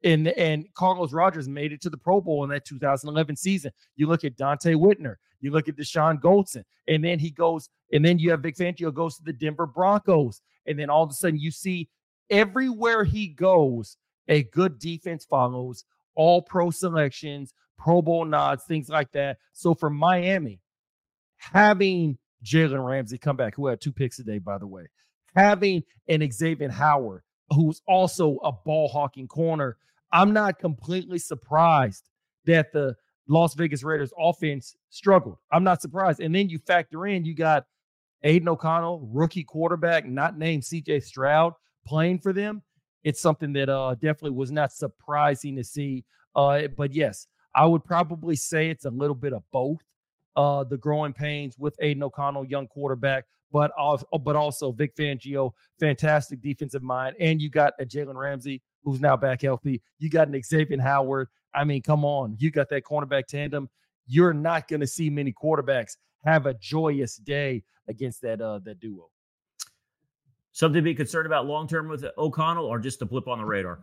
And, 0.03 0.29
and 0.29 0.65
Carlos 0.75 1.11
Rogers 1.11 1.49
made 1.49 1.73
it 1.73 1.81
to 1.81 1.89
the 1.89 1.97
Pro 1.97 2.21
Bowl 2.21 2.43
in 2.45 2.49
that 2.51 2.63
2011 2.63 3.35
season. 3.35 3.71
You 3.97 4.07
look 4.07 4.23
at 4.23 4.37
Donte 4.37 4.75
Whitner. 4.75 5.15
You 5.41 5.51
look 5.51 5.67
at 5.67 5.75
Dashon 5.75 6.21
Goldson. 6.21 6.63
And 6.87 7.03
then 7.03 7.19
he 7.19 7.31
goes, 7.31 7.69
and 7.91 8.05
then 8.05 8.17
you 8.17 8.31
have 8.31 8.41
Vic 8.41 8.55
Fangio 8.55 8.93
goes 8.93 9.17
to 9.17 9.23
the 9.23 9.33
Denver 9.33 9.65
Broncos. 9.65 10.41
And 10.67 10.79
then 10.79 10.89
all 10.89 11.03
of 11.03 11.09
a 11.09 11.13
sudden 11.13 11.39
you 11.39 11.51
see 11.51 11.89
everywhere 12.29 13.03
he 13.03 13.27
goes– 13.27 13.97
a 14.29 14.43
good 14.43 14.79
defense 14.79 15.25
follows, 15.25 15.83
all 16.15 16.41
pro 16.41 16.69
selections, 16.69 17.53
Pro 17.77 18.01
Bowl 18.01 18.25
nods, 18.25 18.65
things 18.65 18.89
like 18.89 19.11
that. 19.13 19.37
So 19.53 19.73
for 19.73 19.89
Miami, 19.89 20.59
having 21.37 22.17
Jalen 22.43 22.85
Ramsey 22.85 23.17
come 23.17 23.37
back, 23.37 23.55
who 23.55 23.67
had 23.67 23.81
two 23.81 23.91
picks 23.91 24.17
today, 24.17 24.37
by 24.37 24.57
the 24.57 24.67
way, 24.67 24.87
having 25.35 25.83
an 26.07 26.29
Xavier 26.31 26.69
Howard, 26.69 27.23
who's 27.49 27.81
also 27.87 28.37
a 28.43 28.51
ball 28.51 28.89
hawking 28.89 29.27
corner, 29.27 29.77
I'm 30.11 30.33
not 30.33 30.59
completely 30.59 31.19
surprised 31.19 32.09
that 32.45 32.71
the 32.73 32.95
Las 33.27 33.53
Vegas 33.53 33.83
Raiders 33.83 34.11
offense 34.19 34.75
struggled. 34.89 35.37
I'm 35.51 35.63
not 35.63 35.81
surprised. 35.81 36.19
And 36.19 36.33
then 36.33 36.49
you 36.49 36.59
factor 36.59 37.05
in, 37.07 37.25
you 37.25 37.35
got 37.35 37.65
Aidan 38.23 38.49
O'Connell, 38.49 39.07
rookie 39.13 39.43
quarterback, 39.43 40.05
not 40.05 40.37
named 40.37 40.63
CJ 40.63 41.03
Stroud, 41.03 41.53
playing 41.85 42.19
for 42.19 42.33
them 42.33 42.63
it's 43.03 43.21
something 43.21 43.53
that 43.53 43.69
uh, 43.69 43.95
definitely 43.95 44.37
was 44.37 44.51
not 44.51 44.71
surprising 44.71 45.55
to 45.55 45.63
see. 45.63 46.03
Uh, 46.35 46.67
but 46.77 46.93
yes, 46.93 47.27
I 47.55 47.65
would 47.65 47.83
probably 47.83 48.35
say 48.35 48.69
it's 48.69 48.85
a 48.85 48.91
little 48.91 49.15
bit 49.15 49.33
of 49.33 49.43
both. 49.51 49.79
Uh, 50.35 50.63
the 50.63 50.77
growing 50.77 51.11
pains 51.11 51.57
with 51.57 51.75
Aidan 51.81 52.03
O'Connell, 52.03 52.45
young 52.45 52.67
quarterback, 52.67 53.25
but 53.51 53.71
also, 53.77 54.05
but 54.23 54.35
also 54.35 54.71
Vic 54.71 54.95
Fangio, 54.95 55.51
fantastic 55.79 56.41
defensive 56.41 56.83
mind, 56.83 57.15
and 57.19 57.41
you 57.41 57.49
got 57.49 57.73
a 57.79 57.85
Jalen 57.85 58.15
Ramsey 58.15 58.61
who's 58.83 59.01
now 59.01 59.17
back 59.17 59.41
healthy. 59.41 59.81
You 59.97 60.09
got 60.09 60.27
an 60.27 60.41
Xavier 60.41 60.79
Howard. 60.79 61.27
I 61.53 61.63
mean, 61.63 61.81
come 61.81 62.05
on, 62.05 62.35
you 62.39 62.51
got 62.51 62.69
that 62.69 62.83
cornerback 62.83 63.25
tandem. 63.25 63.69
You're 64.05 64.33
not 64.33 64.67
going 64.67 64.79
to 64.79 64.87
see 64.87 65.09
many 65.09 65.33
quarterbacks 65.33 65.97
have 66.23 66.45
a 66.45 66.53
joyous 66.53 67.17
day 67.17 67.63
against 67.87 68.21
that 68.21 68.39
uh, 68.39 68.59
that 68.65 68.79
duo. 68.79 69.09
Something 70.51 70.79
to 70.79 70.81
be 70.81 70.95
concerned 70.95 71.25
about 71.25 71.45
long 71.45 71.67
term 71.67 71.87
with 71.87 72.05
O'Connell, 72.17 72.65
or 72.65 72.79
just 72.79 73.01
a 73.01 73.05
blip 73.05 73.27
on 73.27 73.37
the 73.37 73.45
radar? 73.45 73.79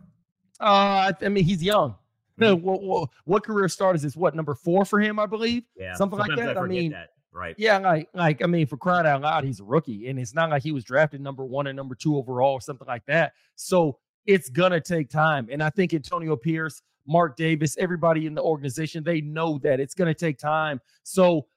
Uh, 0.59 1.11
I 1.21 1.29
mean, 1.29 1.43
he's 1.43 1.63
young. 1.63 1.95
Mm-hmm. 2.39 2.63
what, 2.63 2.83
what, 2.83 3.09
what, 3.25 3.43
career 3.43 3.67
start 3.67 3.95
is 3.95 4.03
this? 4.03 4.15
What 4.15 4.35
number 4.35 4.53
four 4.53 4.85
for 4.85 4.99
him? 4.99 5.17
I 5.17 5.25
believe. 5.25 5.63
Yeah, 5.75 5.95
something 5.95 6.19
like 6.19 6.35
that. 6.35 6.55
I, 6.55 6.61
I 6.61 6.67
mean, 6.67 6.91
that. 6.91 7.09
right? 7.31 7.55
Yeah, 7.57 7.79
like 7.79 8.09
like 8.13 8.43
I 8.43 8.45
mean, 8.45 8.67
for 8.67 8.77
crying 8.77 9.07
out 9.07 9.21
loud, 9.23 9.43
he's 9.43 9.59
a 9.59 9.63
rookie, 9.63 10.07
and 10.07 10.19
it's 10.19 10.35
not 10.35 10.51
like 10.51 10.61
he 10.61 10.71
was 10.71 10.83
drafted 10.83 11.19
number 11.19 11.43
one 11.43 11.65
and 11.65 11.75
number 11.75 11.95
two 11.95 12.15
overall 12.15 12.53
or 12.53 12.61
something 12.61 12.87
like 12.87 13.03
that. 13.07 13.33
So 13.55 13.97
it's 14.27 14.49
gonna 14.49 14.79
take 14.79 15.09
time, 15.09 15.47
and 15.51 15.63
I 15.63 15.71
think 15.71 15.95
Antonio 15.95 16.35
Pierce, 16.35 16.83
Mark 17.07 17.37
Davis, 17.37 17.75
everybody 17.79 18.27
in 18.27 18.35
the 18.35 18.43
organization, 18.43 19.03
they 19.03 19.19
know 19.19 19.57
that 19.63 19.79
it's 19.79 19.95
gonna 19.95 20.13
take 20.13 20.37
time. 20.37 20.79
So 21.01 21.47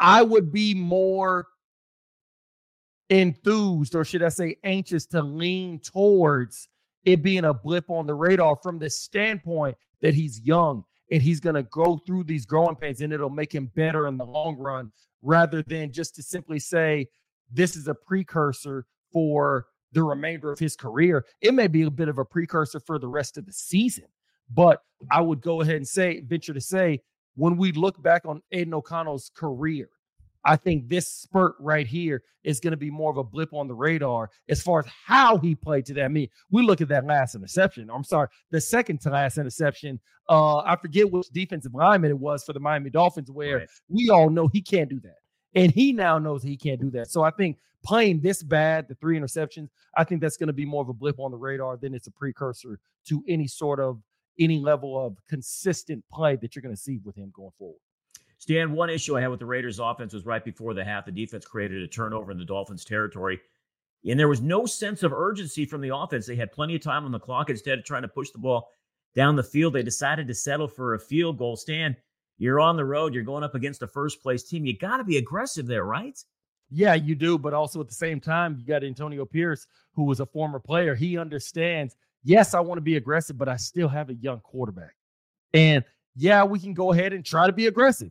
I 0.00 0.22
would 0.22 0.52
be 0.52 0.74
more 0.74 1.46
enthused, 3.10 3.94
or 3.94 4.04
should 4.04 4.22
I 4.22 4.28
say, 4.28 4.56
anxious 4.64 5.06
to 5.06 5.22
lean 5.22 5.80
towards 5.80 6.68
it 7.04 7.22
being 7.22 7.44
a 7.44 7.54
blip 7.54 7.88
on 7.90 8.06
the 8.06 8.14
radar 8.14 8.56
from 8.62 8.78
the 8.78 8.90
standpoint 8.90 9.76
that 10.02 10.14
he's 10.14 10.40
young 10.40 10.84
and 11.10 11.22
he's 11.22 11.40
going 11.40 11.54
to 11.54 11.62
go 11.64 11.98
through 12.06 12.24
these 12.24 12.44
growing 12.44 12.76
pains 12.76 13.00
and 13.00 13.12
it'll 13.12 13.30
make 13.30 13.54
him 13.54 13.70
better 13.74 14.06
in 14.06 14.18
the 14.18 14.26
long 14.26 14.56
run 14.58 14.92
rather 15.22 15.62
than 15.62 15.92
just 15.92 16.14
to 16.14 16.22
simply 16.22 16.58
say 16.58 17.06
this 17.50 17.76
is 17.76 17.88
a 17.88 17.94
precursor 17.94 18.86
for 19.12 19.66
the 19.92 20.02
remainder 20.02 20.52
of 20.52 20.58
his 20.58 20.76
career. 20.76 21.24
It 21.40 21.54
may 21.54 21.66
be 21.66 21.82
a 21.82 21.90
bit 21.90 22.08
of 22.08 22.18
a 22.18 22.24
precursor 22.24 22.80
for 22.80 22.98
the 22.98 23.08
rest 23.08 23.38
of 23.38 23.46
the 23.46 23.52
season, 23.52 24.04
but 24.52 24.82
I 25.10 25.22
would 25.22 25.40
go 25.40 25.62
ahead 25.62 25.76
and 25.76 25.88
say, 25.88 26.20
venture 26.20 26.52
to 26.52 26.60
say, 26.60 27.00
when 27.36 27.56
we 27.56 27.72
look 27.72 28.02
back 28.02 28.26
on 28.26 28.42
Aidan 28.52 28.74
O'Connell's 28.74 29.30
career, 29.34 29.88
I 30.48 30.56
think 30.56 30.88
this 30.88 31.12
spurt 31.12 31.56
right 31.60 31.86
here 31.86 32.22
is 32.42 32.58
going 32.58 32.70
to 32.70 32.78
be 32.78 32.90
more 32.90 33.10
of 33.10 33.18
a 33.18 33.22
blip 33.22 33.52
on 33.52 33.68
the 33.68 33.74
radar 33.74 34.30
as 34.48 34.62
far 34.62 34.80
as 34.80 34.86
how 35.04 35.36
he 35.36 35.54
played 35.54 35.84
today. 35.84 36.04
I 36.04 36.08
mean, 36.08 36.28
we 36.50 36.62
look 36.62 36.80
at 36.80 36.88
that 36.88 37.04
last 37.04 37.34
interception. 37.34 37.90
I'm 37.90 38.02
sorry, 38.02 38.28
the 38.50 38.58
second 38.58 39.02
to 39.02 39.10
last 39.10 39.36
interception. 39.36 40.00
Uh, 40.26 40.58
I 40.58 40.76
forget 40.76 41.10
which 41.10 41.28
defensive 41.28 41.74
lineman 41.74 42.10
it 42.10 42.18
was 42.18 42.44
for 42.44 42.54
the 42.54 42.60
Miami 42.60 42.88
Dolphins, 42.88 43.30
where 43.30 43.58
right. 43.58 43.68
we 43.90 44.08
all 44.08 44.30
know 44.30 44.48
he 44.48 44.62
can't 44.62 44.88
do 44.88 44.98
that. 45.00 45.16
And 45.54 45.70
he 45.70 45.92
now 45.92 46.18
knows 46.18 46.42
he 46.42 46.56
can't 46.56 46.80
do 46.80 46.90
that. 46.92 47.10
So 47.10 47.22
I 47.22 47.30
think 47.30 47.58
playing 47.84 48.20
this 48.20 48.42
bad, 48.42 48.88
the 48.88 48.94
three 48.94 49.18
interceptions, 49.18 49.68
I 49.98 50.04
think 50.04 50.22
that's 50.22 50.38
going 50.38 50.46
to 50.46 50.54
be 50.54 50.64
more 50.64 50.80
of 50.80 50.88
a 50.88 50.94
blip 50.94 51.20
on 51.20 51.30
the 51.30 51.36
radar 51.36 51.76
than 51.76 51.94
it's 51.94 52.06
a 52.06 52.12
precursor 52.12 52.80
to 53.08 53.22
any 53.28 53.48
sort 53.48 53.80
of 53.80 54.00
any 54.40 54.60
level 54.60 55.04
of 55.04 55.18
consistent 55.28 56.02
play 56.10 56.36
that 56.36 56.56
you're 56.56 56.62
going 56.62 56.74
to 56.74 56.80
see 56.80 57.00
with 57.04 57.16
him 57.16 57.32
going 57.34 57.52
forward. 57.58 57.80
Stan, 58.48 58.72
one 58.72 58.88
issue 58.88 59.14
I 59.14 59.20
had 59.20 59.28
with 59.28 59.40
the 59.40 59.44
Raiders 59.44 59.78
offense 59.78 60.14
was 60.14 60.24
right 60.24 60.42
before 60.42 60.72
the 60.72 60.82
half, 60.82 61.04
the 61.04 61.12
defense 61.12 61.44
created 61.44 61.82
a 61.82 61.86
turnover 61.86 62.32
in 62.32 62.38
the 62.38 62.46
Dolphins 62.46 62.82
territory. 62.82 63.38
And 64.08 64.18
there 64.18 64.26
was 64.26 64.40
no 64.40 64.64
sense 64.64 65.02
of 65.02 65.12
urgency 65.12 65.66
from 65.66 65.82
the 65.82 65.94
offense. 65.94 66.24
They 66.24 66.34
had 66.34 66.50
plenty 66.50 66.74
of 66.74 66.80
time 66.80 67.04
on 67.04 67.12
the 67.12 67.18
clock. 67.18 67.50
Instead 67.50 67.78
of 67.78 67.84
trying 67.84 68.00
to 68.00 68.08
push 68.08 68.30
the 68.30 68.38
ball 68.38 68.70
down 69.14 69.36
the 69.36 69.42
field, 69.42 69.74
they 69.74 69.82
decided 69.82 70.26
to 70.28 70.34
settle 70.34 70.66
for 70.66 70.94
a 70.94 70.98
field 70.98 71.36
goal. 71.36 71.56
Stan, 71.56 71.94
you're 72.38 72.58
on 72.58 72.76
the 72.76 72.86
road. 72.86 73.12
You're 73.12 73.22
going 73.22 73.44
up 73.44 73.54
against 73.54 73.82
a 73.82 73.86
first 73.86 74.22
place 74.22 74.44
team. 74.44 74.64
You 74.64 74.78
got 74.78 74.96
to 74.96 75.04
be 75.04 75.18
aggressive 75.18 75.66
there, 75.66 75.84
right? 75.84 76.18
Yeah, 76.70 76.94
you 76.94 77.14
do. 77.14 77.36
But 77.36 77.52
also 77.52 77.82
at 77.82 77.88
the 77.88 77.94
same 77.94 78.18
time, 78.18 78.56
you 78.58 78.64
got 78.64 78.82
Antonio 78.82 79.26
Pierce, 79.26 79.66
who 79.92 80.04
was 80.04 80.20
a 80.20 80.26
former 80.26 80.58
player. 80.58 80.94
He 80.94 81.18
understands, 81.18 81.96
yes, 82.24 82.54
I 82.54 82.60
want 82.60 82.78
to 82.78 82.82
be 82.82 82.96
aggressive, 82.96 83.36
but 83.36 83.50
I 83.50 83.56
still 83.56 83.88
have 83.88 84.08
a 84.08 84.14
young 84.14 84.40
quarterback. 84.40 84.96
And 85.52 85.84
yeah, 86.16 86.44
we 86.44 86.58
can 86.58 86.72
go 86.72 86.94
ahead 86.94 87.12
and 87.12 87.22
try 87.22 87.46
to 87.46 87.52
be 87.52 87.66
aggressive. 87.66 88.10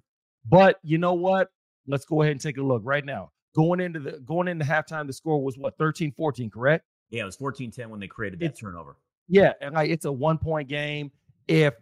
But 0.49 0.79
you 0.83 0.97
know 0.97 1.13
what? 1.13 1.49
Let's 1.87 2.05
go 2.05 2.21
ahead 2.21 2.31
and 2.31 2.41
take 2.41 2.57
a 2.57 2.61
look 2.61 2.81
right 2.85 3.05
now. 3.05 3.31
Going 3.55 3.79
into 3.79 3.99
the 3.99 4.11
going 4.19 4.47
into 4.47 4.65
halftime, 4.65 5.07
the 5.07 5.13
score 5.13 5.41
was 5.41 5.57
what 5.57 5.77
13-14, 5.77 6.51
correct? 6.51 6.85
Yeah, 7.09 7.23
it 7.23 7.25
was 7.25 7.37
14-10 7.37 7.87
when 7.87 7.99
they 7.99 8.07
created 8.07 8.39
that 8.39 8.45
it's, 8.47 8.59
turnover. 8.59 8.97
Yeah, 9.27 9.53
and 9.61 9.73
like 9.73 9.89
it's 9.89 10.05
a 10.05 10.11
one-point 10.11 10.67
game. 10.67 11.11
If 11.47 11.73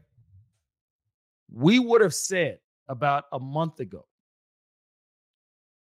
we 1.51 1.79
would 1.79 2.01
have 2.01 2.13
said 2.13 2.60
about 2.88 3.25
a 3.31 3.39
month 3.39 3.79
ago, 3.79 4.05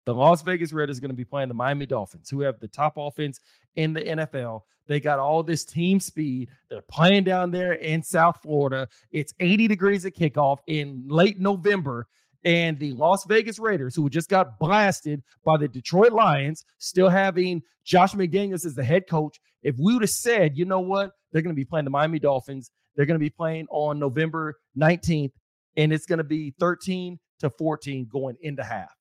the 0.05 0.15
Las 0.15 0.43
Vegas 0.43 0.73
Raiders 0.73 0.99
are 0.99 1.01
going 1.01 1.11
to 1.11 1.17
be 1.17 1.25
playing 1.25 1.49
the 1.49 1.55
Miami 1.55 1.87
Dolphins, 1.87 2.31
who 2.31 2.41
have 2.41 2.59
the 2.61 2.69
top 2.69 2.95
offense 2.97 3.41
in 3.77 3.93
the 3.93 4.01
NFL. 4.01 4.63
They 4.87 5.01
got 5.01 5.19
all 5.19 5.43
this 5.43 5.67
team 5.67 6.01
speed. 6.01 6.49
They're 6.71 6.81
playing 6.81 7.25
down 7.25 7.51
there 7.51 7.75
in 7.75 8.03
South 8.03 8.41
Florida. 8.43 8.89
It's 9.11 9.35
80 9.39 9.69
degrees 9.69 10.07
at 10.07 10.15
kickoff 10.15 10.59
in 10.67 11.05
late 11.07 11.39
November 11.39 12.09
and 12.45 12.79
the 12.79 12.93
Las 12.93 13.25
Vegas 13.27 13.59
Raiders, 13.59 13.95
who 13.95 14.09
just 14.09 14.29
got 14.29 14.59
blasted 14.59 15.23
by 15.45 15.57
the 15.57 15.69
Detroit 15.69 16.13
Lions, 16.13 16.65
still 16.79 17.09
having 17.09 17.63
Josh 17.85 18.13
McDaniels 18.13 18.65
as 18.65 18.75
the 18.75 18.85
head 18.85 19.09
coach. 19.09 19.41
If 19.63 19.77
we 19.79 19.95
would 19.95 20.03
have 20.03 20.11
said, 20.11 20.57
you 20.57 20.65
know 20.65 20.81
what, 20.81 21.13
they're 21.33 21.43
going 21.43 21.55
to 21.55 21.61
be 21.61 21.65
playing 21.65 21.85
the 21.85 21.91
Miami 21.91 22.19
Dolphins, 22.19 22.71
they're 22.95 23.07
going 23.07 23.19
to 23.19 23.25
be 23.25 23.31
playing 23.31 23.67
on 23.71 23.99
November 23.99 24.59
19th, 24.77 25.33
and 25.77 25.93
it's 25.93 26.07
going 26.07 26.19
to 26.19 26.25
be 26.25 26.55
13 26.59 27.19
to 27.41 27.51
14 27.51 28.09
going 28.11 28.37
into 28.41 28.63
half. 28.63 28.95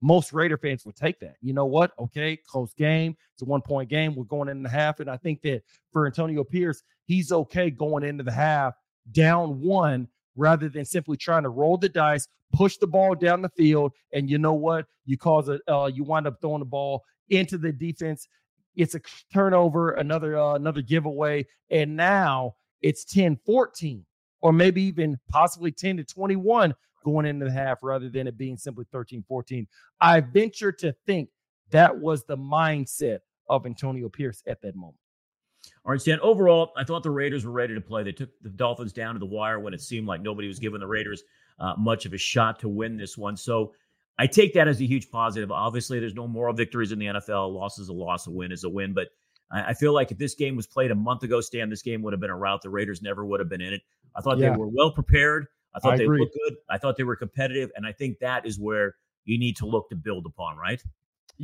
Most 0.00 0.32
Raider 0.32 0.58
fans 0.58 0.84
would 0.84 0.96
take 0.96 1.20
that. 1.20 1.36
You 1.40 1.52
know 1.52 1.66
what? 1.66 1.92
Okay, 1.98 2.36
close 2.36 2.74
game. 2.74 3.16
It's 3.34 3.42
a 3.42 3.44
one 3.44 3.62
point 3.62 3.88
game. 3.88 4.16
We're 4.16 4.24
going 4.24 4.48
into 4.48 4.64
the 4.64 4.68
half. 4.68 4.98
And 4.98 5.08
I 5.08 5.16
think 5.16 5.42
that 5.42 5.62
for 5.92 6.06
Antonio 6.06 6.42
Pierce, 6.42 6.82
he's 7.04 7.30
okay 7.30 7.70
going 7.70 8.02
into 8.02 8.24
the 8.24 8.32
half 8.32 8.74
down 9.12 9.60
one 9.60 10.08
rather 10.36 10.68
than 10.68 10.84
simply 10.84 11.16
trying 11.16 11.44
to 11.44 11.48
roll 11.50 11.76
the 11.76 11.88
dice, 11.88 12.26
push 12.52 12.76
the 12.76 12.86
ball 12.86 13.14
down 13.14 13.42
the 13.42 13.48
field, 13.50 13.92
and 14.12 14.30
you 14.30 14.38
know 14.38 14.54
what? 14.54 14.86
You 15.04 15.16
cause 15.16 15.48
a 15.48 15.58
uh, 15.72 15.86
you 15.86 16.04
wind 16.04 16.26
up 16.26 16.40
throwing 16.40 16.60
the 16.60 16.66
ball 16.66 17.02
into 17.30 17.58
the 17.58 17.72
defense. 17.72 18.28
It's 18.76 18.94
a 18.94 19.00
turnover, 19.32 19.92
another 19.92 20.38
uh, 20.38 20.54
another 20.54 20.82
giveaway, 20.82 21.46
and 21.70 21.96
now 21.96 22.54
it's 22.80 23.04
10-14 23.04 24.02
or 24.40 24.52
maybe 24.52 24.82
even 24.82 25.18
possibly 25.28 25.70
10 25.70 25.98
to 25.98 26.04
21 26.04 26.74
going 27.04 27.26
into 27.26 27.46
the 27.46 27.52
half 27.52 27.78
rather 27.82 28.08
than 28.08 28.26
it 28.26 28.36
being 28.36 28.56
simply 28.56 28.84
13-14. 28.92 29.66
I 30.00 30.20
venture 30.20 30.72
to 30.72 30.92
think 31.06 31.28
that 31.70 31.96
was 31.96 32.24
the 32.24 32.36
mindset 32.36 33.20
of 33.48 33.66
Antonio 33.66 34.08
Pierce 34.08 34.42
at 34.46 34.60
that 34.62 34.76
moment. 34.76 34.98
All 35.84 35.92
right, 35.92 36.00
Stan. 36.00 36.18
Overall, 36.20 36.72
I 36.76 36.84
thought 36.84 37.02
the 37.02 37.10
Raiders 37.10 37.44
were 37.44 37.52
ready 37.52 37.74
to 37.74 37.80
play. 37.80 38.02
They 38.02 38.12
took 38.12 38.30
the 38.42 38.48
Dolphins 38.48 38.92
down 38.92 39.14
to 39.14 39.18
the 39.20 39.26
wire 39.26 39.60
when 39.60 39.74
it 39.74 39.80
seemed 39.80 40.06
like 40.06 40.20
nobody 40.20 40.48
was 40.48 40.58
giving 40.58 40.80
the 40.80 40.86
Raiders 40.86 41.22
uh, 41.58 41.74
much 41.78 42.06
of 42.06 42.12
a 42.12 42.18
shot 42.18 42.60
to 42.60 42.68
win 42.68 42.96
this 42.96 43.16
one. 43.16 43.36
So 43.36 43.72
I 44.18 44.26
take 44.26 44.54
that 44.54 44.68
as 44.68 44.80
a 44.80 44.86
huge 44.86 45.10
positive. 45.10 45.50
Obviously, 45.50 45.98
there's 45.98 46.14
no 46.14 46.28
moral 46.28 46.54
victories 46.54 46.92
in 46.92 46.98
the 46.98 47.06
NFL. 47.06 47.44
A 47.44 47.48
loss 47.48 47.78
is 47.78 47.88
a 47.88 47.92
loss, 47.92 48.26
a 48.26 48.30
win 48.30 48.52
is 48.52 48.64
a 48.64 48.68
win. 48.68 48.92
But 48.92 49.08
I, 49.50 49.70
I 49.70 49.74
feel 49.74 49.92
like 49.92 50.10
if 50.10 50.18
this 50.18 50.34
game 50.34 50.56
was 50.56 50.66
played 50.66 50.90
a 50.90 50.94
month 50.94 51.22
ago, 51.22 51.40
Stan, 51.40 51.70
this 51.70 51.82
game 51.82 52.02
would 52.02 52.12
have 52.12 52.20
been 52.20 52.30
a 52.30 52.36
rout. 52.36 52.62
The 52.62 52.70
Raiders 52.70 53.02
never 53.02 53.24
would 53.24 53.40
have 53.40 53.48
been 53.48 53.60
in 53.60 53.74
it. 53.74 53.82
I 54.14 54.20
thought 54.20 54.38
yeah. 54.38 54.50
they 54.50 54.56
were 54.56 54.68
well 54.68 54.90
prepared. 54.90 55.46
I 55.74 55.80
thought 55.80 55.94
I 55.94 55.96
they 55.98 56.04
agree. 56.04 56.20
looked 56.20 56.34
good. 56.34 56.56
I 56.68 56.78
thought 56.78 56.96
they 56.96 57.04
were 57.04 57.16
competitive. 57.16 57.70
And 57.74 57.86
I 57.86 57.92
think 57.92 58.18
that 58.18 58.46
is 58.46 58.58
where 58.58 58.96
you 59.24 59.38
need 59.38 59.56
to 59.56 59.66
look 59.66 59.88
to 59.90 59.96
build 59.96 60.26
upon, 60.26 60.56
right? 60.56 60.82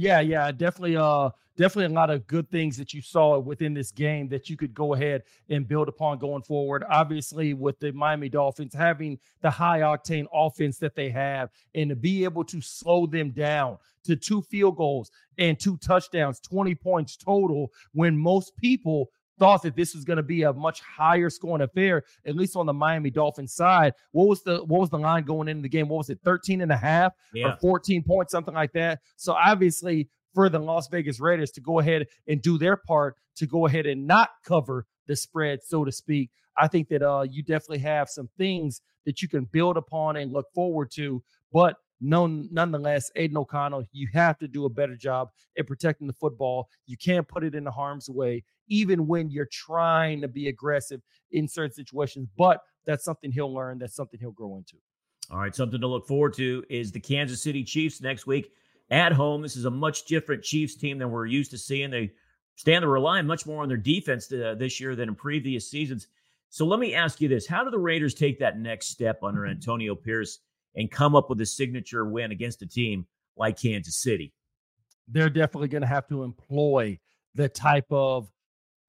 Yeah, 0.00 0.20
yeah, 0.20 0.52
definitely. 0.52 0.96
Uh, 0.96 1.30
definitely 1.56 1.92
a 1.92 1.96
lot 1.98 2.08
of 2.08 2.24
good 2.28 2.48
things 2.52 2.76
that 2.76 2.94
you 2.94 3.02
saw 3.02 3.36
within 3.40 3.74
this 3.74 3.90
game 3.90 4.28
that 4.28 4.48
you 4.48 4.56
could 4.56 4.72
go 4.72 4.94
ahead 4.94 5.24
and 5.50 5.66
build 5.66 5.88
upon 5.88 6.18
going 6.18 6.44
forward. 6.44 6.84
Obviously, 6.88 7.52
with 7.52 7.80
the 7.80 7.90
Miami 7.90 8.28
Dolphins 8.28 8.72
having 8.72 9.18
the 9.40 9.50
high 9.50 9.80
octane 9.80 10.26
offense 10.32 10.78
that 10.78 10.94
they 10.94 11.10
have, 11.10 11.50
and 11.74 11.90
to 11.90 11.96
be 11.96 12.22
able 12.22 12.44
to 12.44 12.60
slow 12.60 13.06
them 13.06 13.30
down 13.30 13.76
to 14.04 14.14
two 14.14 14.40
field 14.40 14.76
goals 14.76 15.10
and 15.36 15.58
two 15.58 15.76
touchdowns, 15.78 16.38
twenty 16.38 16.76
points 16.76 17.16
total, 17.16 17.72
when 17.92 18.16
most 18.16 18.56
people 18.56 19.10
thought 19.38 19.62
that 19.62 19.76
this 19.76 19.94
was 19.94 20.04
going 20.04 20.16
to 20.16 20.22
be 20.22 20.42
a 20.42 20.52
much 20.52 20.80
higher 20.80 21.30
scoring 21.30 21.62
affair, 21.62 22.04
at 22.26 22.36
least 22.36 22.56
on 22.56 22.66
the 22.66 22.72
Miami 22.72 23.10
Dolphins 23.10 23.54
side. 23.54 23.94
What 24.12 24.28
was 24.28 24.42
the 24.42 24.58
what 24.64 24.80
was 24.80 24.90
the 24.90 24.98
line 24.98 25.24
going 25.24 25.48
into 25.48 25.62
the 25.62 25.68
game? 25.68 25.88
What 25.88 25.98
was 25.98 26.10
it, 26.10 26.20
13 26.24 26.60
and 26.60 26.72
a 26.72 26.76
half 26.76 27.12
yeah. 27.32 27.52
or 27.52 27.56
14 27.60 28.02
points, 28.02 28.32
something 28.32 28.54
like 28.54 28.72
that? 28.72 29.00
So 29.16 29.32
obviously 29.32 30.08
for 30.34 30.48
the 30.48 30.58
Las 30.58 30.88
Vegas 30.88 31.20
Raiders 31.20 31.50
to 31.52 31.60
go 31.60 31.78
ahead 31.78 32.06
and 32.26 32.42
do 32.42 32.58
their 32.58 32.76
part 32.76 33.16
to 33.36 33.46
go 33.46 33.66
ahead 33.66 33.86
and 33.86 34.06
not 34.06 34.30
cover 34.44 34.86
the 35.06 35.16
spread, 35.16 35.60
so 35.64 35.84
to 35.84 35.92
speak. 35.92 36.30
I 36.56 36.66
think 36.68 36.88
that 36.88 37.02
uh, 37.02 37.24
you 37.28 37.42
definitely 37.42 37.78
have 37.78 38.08
some 38.08 38.28
things 38.36 38.80
that 39.06 39.22
you 39.22 39.28
can 39.28 39.44
build 39.44 39.76
upon 39.76 40.16
and 40.16 40.32
look 40.32 40.46
forward 40.54 40.90
to. 40.92 41.22
But 41.52 41.76
none, 42.00 42.48
nonetheless, 42.50 43.10
Aidan 43.16 43.36
O'Connell, 43.36 43.84
you 43.92 44.08
have 44.12 44.38
to 44.38 44.48
do 44.48 44.64
a 44.64 44.70
better 44.70 44.96
job 44.96 45.30
in 45.56 45.64
protecting 45.64 46.06
the 46.06 46.12
football. 46.12 46.68
You 46.86 46.96
can't 46.96 47.26
put 47.26 47.44
it 47.44 47.54
in 47.54 47.64
the 47.64 47.70
harm's 47.70 48.08
way, 48.08 48.44
even 48.68 49.06
when 49.06 49.30
you're 49.30 49.48
trying 49.50 50.20
to 50.20 50.28
be 50.28 50.48
aggressive 50.48 51.00
in 51.32 51.48
certain 51.48 51.72
situations. 51.72 52.28
But 52.36 52.60
that's 52.86 53.04
something 53.04 53.30
he'll 53.30 53.52
learn. 53.52 53.78
That's 53.78 53.96
something 53.96 54.18
he'll 54.18 54.30
grow 54.32 54.56
into. 54.56 54.76
All 55.30 55.38
right. 55.38 55.54
Something 55.54 55.80
to 55.80 55.86
look 55.86 56.06
forward 56.06 56.34
to 56.34 56.64
is 56.70 56.90
the 56.90 57.00
Kansas 57.00 57.42
City 57.42 57.62
Chiefs 57.62 58.00
next 58.00 58.26
week 58.26 58.50
at 58.90 59.12
home. 59.12 59.42
This 59.42 59.56
is 59.56 59.66
a 59.66 59.70
much 59.70 60.06
different 60.06 60.42
Chiefs 60.42 60.74
team 60.74 60.98
than 60.98 61.10
we're 61.10 61.26
used 61.26 61.50
to 61.50 61.58
seeing. 61.58 61.90
They 61.90 62.12
stand 62.56 62.82
to 62.82 62.88
rely 62.88 63.20
much 63.22 63.46
more 63.46 63.62
on 63.62 63.68
their 63.68 63.76
defense 63.76 64.32
uh, 64.32 64.54
this 64.58 64.80
year 64.80 64.96
than 64.96 65.10
in 65.10 65.14
previous 65.14 65.70
seasons. 65.70 66.08
So 66.50 66.64
let 66.64 66.80
me 66.80 66.94
ask 66.94 67.20
you 67.20 67.28
this 67.28 67.46
How 67.46 67.62
do 67.62 67.70
the 67.70 67.78
Raiders 67.78 68.14
take 68.14 68.38
that 68.38 68.58
next 68.58 68.86
step 68.86 69.22
under 69.22 69.46
Antonio 69.46 69.94
Pierce 69.94 70.38
and 70.76 70.90
come 70.90 71.16
up 71.16 71.28
with 71.28 71.40
a 71.40 71.46
signature 71.46 72.04
win 72.04 72.32
against 72.32 72.62
a 72.62 72.66
team 72.66 73.06
like 73.36 73.60
Kansas 73.60 73.96
City? 73.96 74.32
They're 75.08 75.30
definitely 75.30 75.68
going 75.68 75.82
to 75.82 75.88
have 75.88 76.06
to 76.08 76.22
employ 76.22 76.98
the 77.34 77.48
type 77.48 77.86
of 77.90 78.30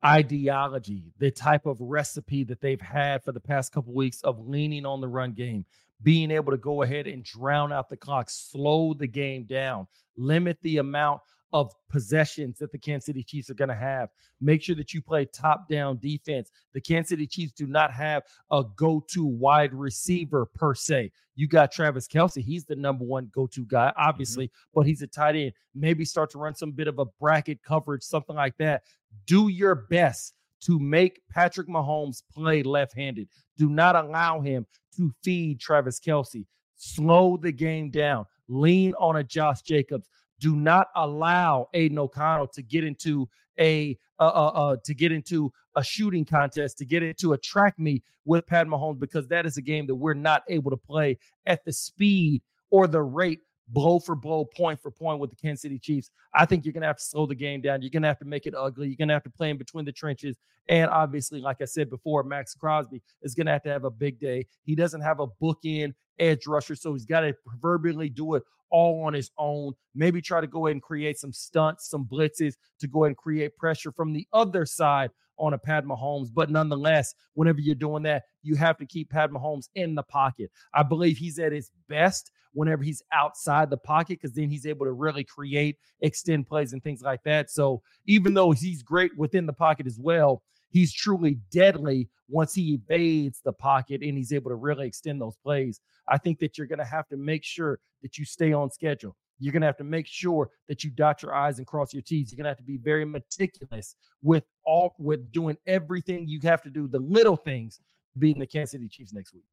ideology, 0.05 1.11
the 1.17 1.31
type 1.31 1.65
of 1.65 1.79
recipe 1.79 2.43
that 2.45 2.61
they've 2.61 2.81
had 2.81 3.23
for 3.23 3.31
the 3.31 3.39
past 3.39 3.71
couple 3.71 3.93
weeks 3.93 4.21
of 4.21 4.47
leaning 4.47 4.85
on 4.85 5.01
the 5.01 5.07
run 5.07 5.33
game, 5.33 5.65
being 6.01 6.31
able 6.31 6.51
to 6.51 6.57
go 6.57 6.83
ahead 6.83 7.07
and 7.07 7.23
drown 7.23 7.73
out 7.73 7.89
the 7.89 7.97
clock, 7.97 8.29
slow 8.29 8.93
the 8.93 9.07
game 9.07 9.43
down, 9.43 9.87
limit 10.17 10.57
the 10.61 10.77
amount 10.77 11.21
of 11.51 11.73
possessions 11.89 12.59
that 12.59 12.71
the 12.71 12.77
Kansas 12.77 13.05
City 13.05 13.23
Chiefs 13.23 13.49
are 13.49 13.55
going 13.55 13.69
to 13.69 13.75
have. 13.75 14.09
Make 14.39 14.61
sure 14.61 14.75
that 14.75 14.93
you 14.93 15.01
play 15.01 15.25
top 15.25 15.67
down 15.67 15.97
defense. 15.97 16.51
The 16.73 16.81
Kansas 16.81 17.09
City 17.09 17.27
Chiefs 17.27 17.53
do 17.53 17.67
not 17.67 17.91
have 17.91 18.23
a 18.51 18.63
go 18.75 19.03
to 19.09 19.25
wide 19.25 19.73
receiver 19.73 20.45
per 20.45 20.75
se. 20.75 21.11
You 21.35 21.47
got 21.47 21.71
Travis 21.71 22.07
Kelce. 22.07 22.43
He's 22.43 22.65
the 22.65 22.75
number 22.75 23.05
one 23.05 23.31
go 23.33 23.47
to 23.47 23.65
guy, 23.65 23.87
mm-hmm. 23.87 24.09
obviously, 24.09 24.47
mm-hmm. 24.47 24.69
but 24.73 24.85
he's 24.85 25.01
a 25.01 25.07
tight 25.07 25.35
end. 25.35 25.53
Maybe 25.73 26.05
start 26.05 26.29
to 26.31 26.37
run 26.37 26.55
some 26.55 26.71
bit 26.71 26.87
of 26.87 26.99
a 26.99 27.05
bracket 27.19 27.63
coverage, 27.63 28.03
something 28.03 28.35
like 28.35 28.57
that. 28.57 28.83
Do 29.25 29.47
your 29.47 29.75
best 29.75 30.35
to 30.61 30.79
make 30.79 31.21
Patrick 31.29 31.67
Mahomes 31.67 32.21
play 32.33 32.63
left 32.63 32.93
handed. 32.95 33.29
Do 33.57 33.69
not 33.69 33.95
allow 33.95 34.41
him 34.41 34.65
to 34.97 35.13
feed 35.23 35.59
Travis 35.59 35.99
Kelce. 35.99 36.45
Slow 36.75 37.37
the 37.37 37.51
game 37.51 37.89
down. 37.89 38.25
Lean 38.47 38.93
on 38.99 39.17
a 39.17 39.23
Josh 39.23 39.61
Jacobs 39.61 40.09
do 40.39 40.55
not 40.55 40.87
allow 40.95 41.67
Aidan 41.73 41.99
O'Connell 41.99 42.47
to 42.47 42.61
get 42.61 42.83
into 42.83 43.27
a 43.59 43.97
uh, 44.19 44.23
uh, 44.23 44.51
uh, 44.53 44.75
to 44.83 44.93
get 44.93 45.11
into 45.11 45.51
a 45.75 45.83
shooting 45.83 46.25
contest, 46.25 46.77
to 46.77 46.85
get 46.85 47.03
into 47.03 47.33
a 47.33 47.37
track 47.37 47.77
meet 47.77 48.03
with 48.25 48.45
Pat 48.47 48.67
Mahomes, 48.67 48.99
because 48.99 49.27
that 49.27 49.45
is 49.45 49.57
a 49.57 49.61
game 49.61 49.87
that 49.87 49.95
we're 49.95 50.13
not 50.13 50.43
able 50.49 50.71
to 50.71 50.77
play 50.77 51.17
at 51.45 51.63
the 51.65 51.71
speed 51.71 52.41
or 52.69 52.87
the 52.87 53.01
rate 53.01 53.39
blow 53.69 53.99
for 53.99 54.15
blow, 54.15 54.45
point 54.45 54.81
for 54.81 54.91
point 54.91 55.19
with 55.19 55.29
the 55.29 55.35
Kansas 55.35 55.61
City 55.61 55.79
Chiefs. 55.79 56.11
I 56.33 56.45
think 56.45 56.65
you're 56.65 56.73
going 56.73 56.81
to 56.81 56.87
have 56.87 56.97
to 56.97 57.03
slow 57.03 57.25
the 57.25 57.35
game 57.35 57.61
down. 57.61 57.81
You're 57.81 57.91
going 57.91 58.03
to 58.03 58.07
have 58.07 58.19
to 58.19 58.25
make 58.25 58.45
it 58.45 58.55
ugly. 58.55 58.87
You're 58.87 58.97
going 58.97 59.07
to 59.09 59.13
have 59.13 59.23
to 59.23 59.29
play 59.29 59.49
in 59.49 59.57
between 59.57 59.85
the 59.85 59.91
trenches. 59.91 60.37
And 60.67 60.89
obviously, 60.89 61.41
like 61.41 61.57
I 61.61 61.65
said 61.65 61.89
before, 61.89 62.23
Maxx 62.23 62.53
Crosby 62.53 63.01
is 63.21 63.33
going 63.33 63.47
to 63.47 63.53
have 63.53 63.63
to 63.63 63.69
have 63.69 63.85
a 63.85 63.91
big 63.91 64.19
day. 64.19 64.45
He 64.63 64.75
doesn't 64.75 65.01
have 65.01 65.19
a 65.19 65.27
bookend 65.41 65.93
edge 66.19 66.47
rusher, 66.47 66.75
so 66.75 66.93
he's 66.93 67.05
got 67.05 67.21
to 67.21 67.33
proverbially 67.45 68.09
do 68.09 68.35
it 68.35 68.43
all 68.71 69.03
on 69.03 69.13
his 69.13 69.31
own. 69.37 69.73
Maybe 69.95 70.21
try 70.21 70.41
to 70.41 70.47
go 70.47 70.67
ahead 70.67 70.75
and 70.75 70.81
create 70.81 71.17
some 71.17 71.33
stunts, 71.33 71.89
some 71.89 72.05
blitzes 72.05 72.53
to 72.79 72.87
go 72.87 73.03
ahead 73.03 73.09
and 73.09 73.17
create 73.17 73.57
pressure 73.57 73.91
from 73.91 74.13
the 74.13 74.27
other 74.31 74.65
side 74.65 75.09
on 75.39 75.53
a 75.53 75.57
Pat 75.57 75.85
Mahomes. 75.85 76.29
But 76.33 76.49
nonetheless, 76.49 77.15
whenever 77.33 77.59
you're 77.59 77.75
doing 77.75 78.03
that, 78.03 78.23
you 78.43 78.55
have 78.55 78.77
to 78.77 78.85
keep 78.85 79.09
Pat 79.09 79.31
Mahomes 79.31 79.69
in 79.75 79.95
the 79.95 80.03
pocket. 80.03 80.51
I 80.73 80.83
believe 80.83 81.17
he's 81.17 81.39
at 81.39 81.51
his 81.51 81.71
best 81.87 82.31
whenever 82.53 82.83
he's 82.83 83.01
outside 83.13 83.69
the 83.69 83.77
pocket 83.77 84.19
because 84.21 84.33
then 84.33 84.49
he's 84.49 84.65
able 84.65 84.85
to 84.85 84.91
really 84.91 85.23
create, 85.23 85.77
extend 86.01 86.47
plays, 86.47 86.73
and 86.73 86.83
things 86.83 87.01
like 87.01 87.23
that. 87.23 87.49
So 87.49 87.81
even 88.05 88.33
though 88.33 88.51
he's 88.51 88.83
great 88.83 89.17
within 89.17 89.45
the 89.45 89.53
pocket 89.53 89.87
as 89.87 89.99
well, 89.99 90.41
he's 90.69 90.93
truly 90.93 91.39
deadly 91.51 92.09
once 92.27 92.53
he 92.53 92.73
evades 92.73 93.41
the 93.43 93.53
pocket 93.53 94.01
and 94.01 94.17
he's 94.17 94.33
able 94.33 94.49
to 94.49 94.55
really 94.55 94.87
extend 94.87 95.21
those 95.21 95.35
plays. 95.37 95.79
I 96.07 96.17
think 96.17 96.39
that 96.39 96.57
you're 96.57 96.67
going 96.67 96.79
to 96.79 96.85
have 96.85 97.07
to 97.09 97.17
make 97.17 97.43
sure 97.43 97.79
that 98.01 98.17
you 98.17 98.25
stay 98.25 98.53
on 98.53 98.71
schedule. 98.71 99.15
You're 99.39 99.53
going 99.53 99.61
to 99.61 99.67
have 99.67 99.77
to 99.77 99.83
make 99.83 100.05
sure 100.05 100.49
that 100.67 100.83
you 100.83 100.89
dot 100.89 101.23
your 101.23 101.33
I's 101.33 101.59
and 101.59 101.67
cross 101.67 101.93
your 101.93 102.01
T's. 102.01 102.31
You're 102.31 102.37
going 102.37 102.43
to 102.45 102.49
have 102.49 102.57
to 102.57 102.63
be 102.63 102.77
very 102.77 103.05
meticulous 103.05 103.95
with 104.21 104.43
all 104.69 104.93
with 104.99 105.31
doing 105.31 105.57
everything 105.65 106.27
you 106.27 106.39
have 106.43 106.61
to 106.61 106.69
do, 106.69 106.87
the 106.87 106.99
little 106.99 107.35
things, 107.35 107.79
beating 108.19 108.39
the 108.39 108.45
Kansas 108.45 108.71
City 108.71 108.87
Chiefs 108.87 109.13
next 109.13 109.33
week. 109.33 109.45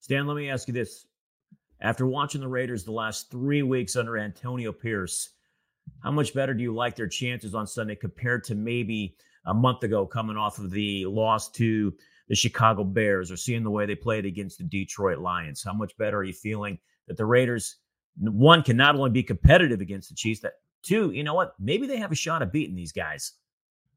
Stan, 0.00 0.26
let 0.26 0.36
me 0.36 0.48
ask 0.48 0.66
you 0.66 0.74
this. 0.74 1.06
After 1.82 2.06
watching 2.06 2.40
the 2.40 2.48
Raiders 2.48 2.82
the 2.82 2.92
last 2.92 3.30
three 3.30 3.62
weeks 3.62 3.96
under 3.96 4.16
Antonio 4.16 4.72
Pierce, 4.72 5.30
how 6.02 6.10
much 6.10 6.32
better 6.32 6.54
do 6.54 6.62
you 6.62 6.74
like 6.74 6.96
their 6.96 7.06
chances 7.06 7.54
on 7.54 7.66
Sunday 7.66 7.94
compared 7.94 8.44
to 8.44 8.54
maybe 8.54 9.14
a 9.44 9.52
month 9.52 9.82
ago 9.82 10.06
coming 10.06 10.38
off 10.38 10.58
of 10.58 10.70
the 10.70 11.04
loss 11.04 11.50
to 11.50 11.92
the 12.28 12.34
Chicago 12.34 12.82
Bears 12.82 13.30
or 13.30 13.36
seeing 13.36 13.62
the 13.62 13.70
way 13.70 13.84
they 13.84 13.94
played 13.94 14.24
against 14.24 14.56
the 14.56 14.64
Detroit 14.64 15.18
Lions? 15.18 15.62
How 15.62 15.74
much 15.74 15.96
better 15.98 16.16
are 16.16 16.24
you 16.24 16.32
feeling 16.32 16.78
that 17.08 17.18
the 17.18 17.26
Raiders 17.26 17.76
one 18.18 18.62
can 18.62 18.78
not 18.78 18.96
only 18.96 19.10
be 19.10 19.22
competitive 19.22 19.82
against 19.82 20.08
the 20.08 20.14
Chiefs, 20.14 20.40
that 20.40 20.54
two, 20.82 21.10
you 21.10 21.22
know 21.22 21.34
what? 21.34 21.52
Maybe 21.60 21.86
they 21.86 21.98
have 21.98 22.12
a 22.12 22.16
shot 22.16 22.40
of 22.40 22.52
beating 22.52 22.74
these 22.74 22.92
guys. 22.92 23.32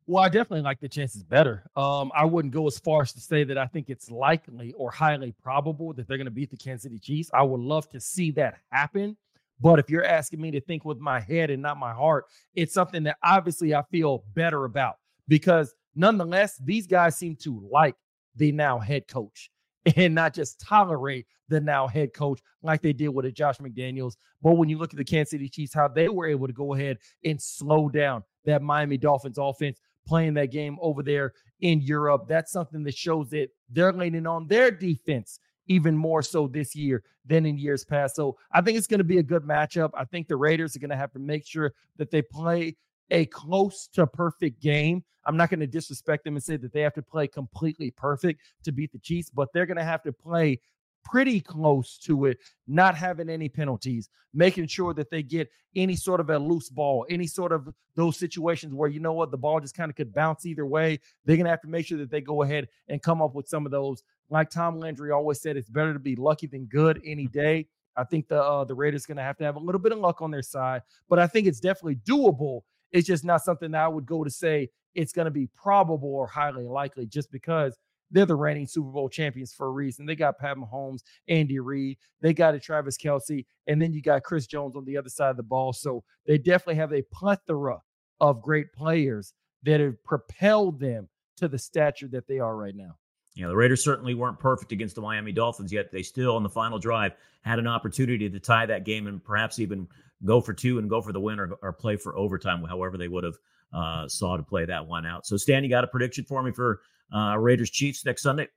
Well, 0.10 0.24
I 0.24 0.28
definitely 0.28 0.64
like 0.64 0.80
the 0.80 0.90
chances 0.90 1.22
better. 1.22 1.70
Um, 1.76 2.12
I 2.16 2.26
wouldn't 2.26 2.52
go 2.52 2.66
as 2.66 2.80
far 2.80 3.04
as 3.04 3.14
to 3.14 3.20
say 3.20 3.44
that 3.44 3.60
I 3.60 3.68
think 3.68 3.92
it's 3.92 4.10
likely 4.10 4.74
or 4.74 4.90
highly 4.90 5.36
probable 5.44 5.94
that 5.94 6.08
they're 6.08 6.18
going 6.18 6.26
to 6.26 6.32
beat 6.32 6.50
the 6.50 6.58
Kansas 6.58 6.82
City 6.82 6.98
Chiefs. 6.98 7.30
I 7.32 7.44
would 7.44 7.62
love 7.62 7.88
to 7.90 8.00
see 8.00 8.32
that 8.32 8.56
happen. 8.72 9.16
But 9.62 9.78
if 9.78 9.88
you're 9.88 10.04
asking 10.04 10.42
me 10.42 10.50
to 10.50 10.62
think 10.62 10.84
with 10.84 10.98
my 10.98 11.20
head 11.20 11.52
and 11.52 11.62
not 11.62 11.78
my 11.78 11.94
heart, 11.94 12.26
it's 12.56 12.74
something 12.74 13.04
that 13.04 13.18
obviously 13.22 13.76
I 13.76 13.84
feel 13.92 14.24
better 14.34 14.66
about 14.66 14.96
because 15.28 15.76
nonetheless, 15.94 16.58
these 16.58 16.88
guys 16.88 17.16
seem 17.16 17.36
to 17.44 17.64
like 17.72 17.96
the 18.36 18.52
now 18.52 18.80
head 18.80 19.08
coach 19.08 19.52
and 19.96 20.16
not 20.16 20.34
just 20.34 20.60
tolerate 20.60 21.28
the 21.50 21.62
now 21.62 21.88
head 21.88 22.16
coach 22.16 22.42
like 22.64 22.82
they 22.82 22.94
did 22.94 23.10
with 23.10 23.28
a 23.28 23.32
Josh 23.32 23.60
McDaniels. 23.60 24.16
But 24.42 24.54
when 24.54 24.70
you 24.70 24.80
look 24.80 24.92
at 24.92 24.98
the 24.98 25.06
Kansas 25.06 25.30
City 25.30 25.50
Chiefs, 25.50 25.76
how 25.76 25.88
they 25.88 26.10
were 26.10 26.26
able 26.26 26.48
to 26.48 26.54
go 26.54 26.74
ahead 26.74 26.98
and 27.24 27.40
slow 27.40 27.90
down 27.90 28.24
that 28.46 28.64
Miami 28.64 28.98
Dolphins 28.98 29.38
offense 29.38 29.80
playing 30.10 30.34
that 30.34 30.52
game 30.52 30.78
over 30.82 31.04
there 31.04 31.34
in 31.62 31.82
Europe, 31.82 32.28
that's 32.28 32.52
something 32.52 32.84
that 32.84 32.98
shows 32.98 33.30
that 33.30 33.50
they're 33.70 33.94
leaning 33.94 34.26
on 34.26 34.48
their 34.48 34.72
defense 34.72 35.40
even 35.68 35.96
more 35.96 36.24
so 36.24 36.48
this 36.48 36.76
year 36.76 37.04
than 37.26 37.46
in 37.46 37.58
years 37.58 37.86
past. 37.86 38.16
So 38.16 38.36
I 38.52 38.62
think 38.62 38.78
it's 38.78 38.88
going 38.88 38.98
to 38.98 39.04
be 39.04 39.20
a 39.20 39.24
good 39.24 39.44
matchup. 39.44 39.92
I 39.94 40.04
think 40.04 40.28
the 40.28 40.36
Raiders 40.36 40.76
are 40.76 40.80
going 40.80 40.90
to 40.90 40.98
have 40.98 41.14
to 41.14 41.20
make 41.20 41.46
sure 41.46 41.74
that 41.98 42.10
they 42.10 42.24
play 42.24 42.76
a 43.12 43.28
close 43.28 43.88
to 43.94 44.08
perfect 44.08 44.62
game. 44.62 45.04
I'm 45.26 45.38
not 45.38 45.52
going 45.52 45.60
to 45.60 45.68
disrespect 45.68 46.24
them 46.24 46.36
and 46.36 46.44
say 46.44 46.58
that 46.58 46.74
they 46.74 46.82
have 46.82 46.96
to 46.96 47.04
play 47.04 47.28
completely 47.28 47.92
perfect 47.92 48.42
to 48.64 48.72
beat 48.72 48.92
the 48.92 49.00
Chiefs, 49.00 49.30
but 49.30 49.50
they're 49.54 49.68
going 49.68 49.78
to 49.78 49.84
have 49.84 50.02
to 50.04 50.12
play 50.12 50.60
pretty 51.04 51.40
close 51.40 51.98
to 51.98 52.26
it, 52.26 52.38
not 52.68 52.96
having 52.96 53.30
any 53.30 53.50
penalties, 53.50 54.10
making 54.34 54.68
sure 54.68 54.94
that 54.94 55.10
they 55.10 55.24
get 55.24 55.50
any 55.76 55.96
sort 55.96 56.20
of 56.20 56.30
a 56.30 56.38
loose 56.38 56.70
ball, 56.70 57.06
any 57.10 57.28
sort 57.28 57.52
of 57.52 57.70
those 57.96 58.18
situations 58.18 58.74
where 58.74 58.90
you 58.90 59.00
know 59.00 59.14
what 59.14 59.32
the 59.32 59.38
ball 59.38 59.60
just 59.60 59.76
kind 59.76 59.90
of 59.90 59.96
could 59.96 60.14
bounce 60.14 60.46
either 60.46 60.66
way. 60.66 61.00
They're 61.26 61.36
going 61.36 61.46
to 61.46 61.52
have 61.52 61.62
to 61.62 61.68
make 61.68 61.86
sure 61.86 61.98
that 61.98 62.12
they 62.12 62.22
go 62.22 62.44
ahead 62.44 62.68
and 62.88 63.02
come 63.02 63.22
up 63.22 63.36
with 63.36 63.48
some 63.48 63.66
of 63.66 63.72
those. 63.72 64.04
Like 64.30 64.50
Tom 64.50 64.80
Landry 64.80 65.12
always 65.12 65.42
said, 65.42 65.58
it's 65.58 65.70
better 65.70 65.94
to 65.94 66.00
be 66.00 66.16
lucky 66.16 66.48
than 66.48 66.66
good 66.66 67.02
any 67.06 67.28
day. 67.28 67.68
I 67.96 68.04
think 68.04 68.28
the 68.28 68.42
uh, 68.42 68.64
the 68.64 68.76
Raiders 68.76 69.06
going 69.06 69.18
to 69.18 69.24
have 69.24 69.38
to 69.38 69.44
have 69.44 69.56
a 69.56 69.60
little 69.60 69.82
bit 69.82 69.92
of 69.92 70.00
luck 70.00 70.22
on 70.22 70.32
their 70.32 70.42
side, 70.42 70.84
but 71.10 71.20
I 71.20 71.28
think 71.28 71.48
it's 71.48 71.60
definitely 71.60 71.98
doable 71.98 72.62
it's 72.92 73.08
just 73.08 73.24
not 73.24 73.44
something 73.44 73.72
that 73.72 73.84
I 73.84 73.88
would 73.88 74.06
go 74.06 74.24
to 74.24 74.30
say 74.30 74.70
it's 74.96 75.12
going 75.12 75.26
to 75.26 75.32
be 75.32 75.48
probable 75.48 76.14
or 76.14 76.28
highly 76.28 76.66
likely 76.66 77.06
just 77.06 77.32
because 77.32 77.78
they're 78.12 78.26
the 78.26 78.36
reigning 78.36 78.68
Super 78.68 78.90
Bowl 78.90 79.10
champions 79.10 79.54
for 79.54 79.68
a 79.68 79.72
reason. 79.72 80.06
They 80.06 80.16
got 80.16 80.40
Pat 80.40 80.58
Mahomes, 80.58 81.02
Andy 81.28 81.60
Reid, 81.60 81.98
they 82.22 82.34
got 82.34 82.56
a 82.56 82.60
Travis 82.60 82.98
Kelce, 82.98 83.46
and 83.68 83.82
then 83.82 83.94
you 83.94 84.02
got 84.02 84.24
Chris 84.24 84.48
Jones 84.48 84.76
on 84.76 84.86
the 84.86 84.98
other 84.98 85.10
side 85.10 85.30
of 85.30 85.38
the 85.38 85.44
ball. 85.44 85.74
So 85.74 86.04
they 86.26 86.38
definitely 86.38 86.76
have 86.76 86.94
a 86.94 87.04
plethora 87.14 87.80
of 88.20 88.42
great 88.42 88.74
players 88.74 89.34
that 89.64 89.80
have 89.80 90.04
propelled 90.04 90.80
them 90.80 91.08
to 91.38 91.48
the 91.48 91.60
stature 91.60 92.08
that 92.08 92.28
they 92.28 92.40
are 92.40 92.56
right 92.56 92.76
now. 92.76 92.96
Yeah, 93.36 93.48
the 93.48 93.56
Raiders 93.56 93.84
certainly 93.84 94.16
weren't 94.16 94.40
perfect 94.40 94.72
against 94.72 94.96
the 94.96 95.02
Miami 95.02 95.32
Dolphins, 95.32 95.72
yet 95.72 95.92
they 95.92 96.04
still, 96.04 96.36
on 96.36 96.44
the 96.44 96.50
final 96.50 96.80
drive, 96.80 97.14
had 97.42 97.60
an 97.60 97.68
opportunity 97.68 98.30
to 98.30 98.40
tie 98.40 98.66
that 98.66 98.84
game 98.84 99.08
and 99.08 99.24
perhaps 99.24 99.60
even 99.60 99.88
go 100.26 100.42
for 100.42 100.52
two 100.52 100.80
and 100.80 100.90
go 100.90 101.02
for 101.02 101.14
the 101.14 101.20
win 101.22 101.40
or, 101.40 101.54
or 101.62 101.72
play 101.72 101.96
for 101.96 102.18
overtime, 102.18 102.64
however 102.66 102.98
they 102.98 103.08
would 103.08 103.24
have 103.24 103.36
uh, 103.74 104.08
saw 104.08 104.36
to 104.36 104.44
play 104.44 104.66
that 104.66 104.86
one 104.86 105.06
out. 105.06 105.26
So, 105.26 105.38
Stan, 105.38 105.64
you 105.64 105.70
got 105.70 105.84
a 105.84 105.88
prediction 105.88 106.26
for 106.26 106.44
me 106.44 106.52
for 106.52 106.82
uh, 107.14 107.38
Raiders 107.38 107.70
Chiefs 107.70 108.06
next 108.06 108.22
Sunday? 108.22 108.48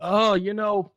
Oh, 0.00 0.34
you 0.34 0.54
know, 0.54 0.92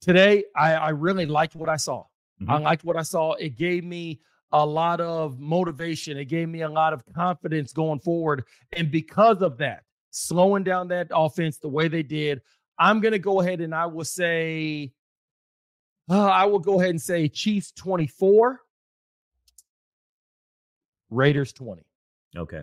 today 0.00 0.44
I, 0.56 0.74
I 0.74 0.88
really 0.90 1.26
liked 1.26 1.56
what 1.56 1.68
I 1.68 1.76
saw. 1.76 2.04
Mm-hmm. 2.40 2.50
I 2.50 2.58
liked 2.58 2.84
what 2.84 2.96
I 2.96 3.02
saw. 3.02 3.32
It 3.34 3.56
gave 3.56 3.84
me 3.84 4.20
a 4.52 4.64
lot 4.64 5.00
of 5.00 5.40
motivation. 5.40 6.16
It 6.16 6.26
gave 6.26 6.48
me 6.48 6.62
a 6.62 6.68
lot 6.68 6.92
of 6.92 7.02
confidence 7.14 7.72
going 7.72 8.00
forward. 8.00 8.44
And 8.72 8.90
because 8.90 9.42
of 9.42 9.58
that, 9.58 9.82
slowing 10.10 10.62
down 10.62 10.88
that 10.88 11.08
offense 11.10 11.58
the 11.58 11.68
way 11.68 11.88
they 11.88 12.02
did, 12.02 12.40
I'm 12.78 13.00
going 13.00 13.12
to 13.12 13.18
go 13.18 13.40
ahead 13.40 13.60
and 13.60 13.74
I 13.74 13.86
will 13.86 14.04
say, 14.04 14.92
uh, 16.10 16.26
I 16.26 16.44
will 16.44 16.58
go 16.58 16.80
ahead 16.80 16.90
and 16.90 17.02
say 17.02 17.28
Chiefs 17.28 17.72
24, 17.72 18.60
Raiders 21.10 21.52
20. 21.52 21.82
Okay. 22.36 22.62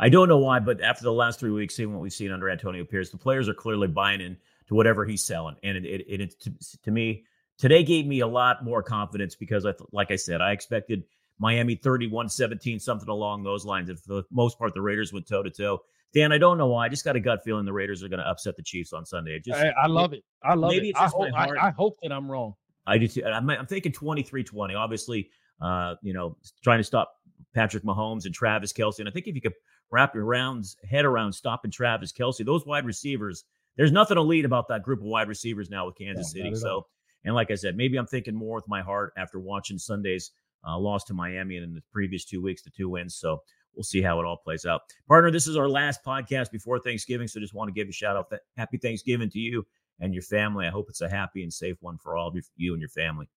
I 0.00 0.08
don't 0.08 0.30
know 0.30 0.38
why, 0.38 0.60
but 0.60 0.80
after 0.80 1.04
the 1.04 1.12
last 1.12 1.38
three 1.38 1.50
weeks, 1.50 1.76
seeing 1.76 1.92
what 1.92 2.00
we've 2.00 2.12
seen 2.12 2.32
under 2.32 2.48
Antonio 2.48 2.84
Pierce, 2.84 3.10
the 3.10 3.18
players 3.18 3.50
are 3.50 3.54
clearly 3.54 3.86
buying 3.86 4.22
in 4.22 4.34
to 4.68 4.74
whatever 4.74 5.04
he's 5.04 5.22
selling. 5.22 5.56
And 5.62 5.76
it, 5.76 5.84
it, 5.84 6.06
it, 6.08 6.20
it 6.22 6.40
to, 6.40 6.52
to, 6.84 6.90
me, 6.90 7.24
today 7.58 7.84
gave 7.84 8.06
me 8.06 8.20
a 8.20 8.26
lot 8.26 8.64
more 8.64 8.82
confidence 8.82 9.34
because, 9.34 9.66
I, 9.66 9.74
like 9.92 10.10
I 10.10 10.16
said, 10.16 10.40
I 10.40 10.52
expected 10.52 11.04
Miami 11.38 11.74
31 11.74 12.30
17, 12.30 12.80
something 12.80 13.10
along 13.10 13.42
those 13.42 13.66
lines. 13.66 13.90
And 13.90 14.00
for 14.00 14.08
the 14.08 14.22
most 14.30 14.58
part, 14.58 14.72
the 14.72 14.80
Raiders 14.80 15.12
went 15.12 15.28
toe 15.28 15.42
to 15.42 15.50
toe. 15.50 15.82
Dan, 16.14 16.32
I 16.32 16.38
don't 16.38 16.56
know 16.56 16.68
why. 16.68 16.86
I 16.86 16.88
just 16.88 17.04
got 17.04 17.14
a 17.14 17.20
gut 17.20 17.44
feeling 17.44 17.66
the 17.66 17.72
Raiders 17.72 18.02
are 18.02 18.08
going 18.08 18.20
to 18.20 18.26
upset 18.28 18.56
the 18.56 18.62
Chiefs 18.62 18.94
on 18.94 19.04
Sunday. 19.04 19.32
It 19.36 19.44
just, 19.44 19.60
I, 19.60 19.68
I 19.82 19.86
love 19.86 20.14
it. 20.14 20.24
I 20.42 20.54
love 20.54 20.70
maybe 20.70 20.88
it. 20.88 20.96
I 20.98 21.08
hope, 21.08 21.28
I, 21.36 21.50
I 21.60 21.70
hope, 21.70 21.98
that 22.02 22.10
I'm 22.10 22.30
wrong. 22.30 22.54
I 22.86 22.96
do 22.96 23.06
too. 23.06 23.22
I'm, 23.22 23.48
I'm 23.50 23.66
thinking 23.66 23.92
23 23.92 24.44
20. 24.44 24.74
Obviously, 24.74 25.28
uh, 25.60 25.96
you 26.00 26.14
know, 26.14 26.38
trying 26.62 26.78
to 26.78 26.84
stop 26.84 27.12
Patrick 27.54 27.84
Mahomes 27.84 28.24
and 28.24 28.34
Travis 28.34 28.72
Kelce. 28.72 29.00
And 29.00 29.08
I 29.08 29.12
think 29.12 29.26
if 29.26 29.34
you 29.34 29.40
could 29.40 29.52
wrap 29.90 30.14
your 30.14 30.24
rounds, 30.24 30.76
head 30.88 31.04
around 31.04 31.32
stopping 31.32 31.70
Travis 31.70 32.12
Kelce. 32.12 32.44
those 32.44 32.66
wide 32.66 32.86
receivers, 32.86 33.44
there's 33.76 33.92
nothing 33.92 34.18
elite 34.18 34.44
about 34.44 34.68
that 34.68 34.82
group 34.82 35.00
of 35.00 35.06
wide 35.06 35.28
receivers 35.28 35.70
now 35.70 35.86
with 35.86 35.96
Kansas 35.96 36.32
yeah, 36.34 36.44
City. 36.44 36.54
So, 36.54 36.86
and 37.24 37.34
like 37.34 37.50
I 37.50 37.54
said, 37.54 37.76
maybe 37.76 37.96
I'm 37.96 38.06
thinking 38.06 38.34
more 38.34 38.56
with 38.56 38.68
my 38.68 38.82
heart 38.82 39.12
after 39.16 39.38
watching 39.38 39.78
Sunday's 39.78 40.32
uh, 40.66 40.78
loss 40.78 41.04
to 41.04 41.14
Miami 41.14 41.56
and 41.56 41.64
in 41.64 41.74
the 41.74 41.82
previous 41.92 42.24
two 42.24 42.42
weeks, 42.42 42.62
the 42.62 42.70
two 42.70 42.88
wins. 42.88 43.14
So 43.16 43.42
we'll 43.74 43.84
see 43.84 44.02
how 44.02 44.20
it 44.20 44.26
all 44.26 44.36
plays 44.36 44.64
out. 44.64 44.82
Partner, 45.08 45.30
this 45.30 45.46
is 45.46 45.56
our 45.56 45.68
last 45.68 46.04
podcast 46.04 46.50
before 46.50 46.78
Thanksgiving. 46.78 47.28
So 47.28 47.40
just 47.40 47.54
want 47.54 47.68
to 47.68 47.72
give 47.72 47.88
a 47.88 47.92
shout 47.92 48.16
out. 48.16 48.32
Happy 48.56 48.78
Thanksgiving 48.78 49.30
to 49.30 49.38
you 49.38 49.66
and 50.00 50.14
your 50.14 50.22
family. 50.22 50.66
I 50.66 50.70
hope 50.70 50.86
it's 50.88 51.00
a 51.00 51.08
happy 51.08 51.42
and 51.42 51.52
safe 51.52 51.76
one 51.80 51.98
for 51.98 52.16
all 52.16 52.28
of 52.28 52.36
you 52.56 52.72
and 52.72 52.80
your 52.80 52.88
family. 52.88 53.28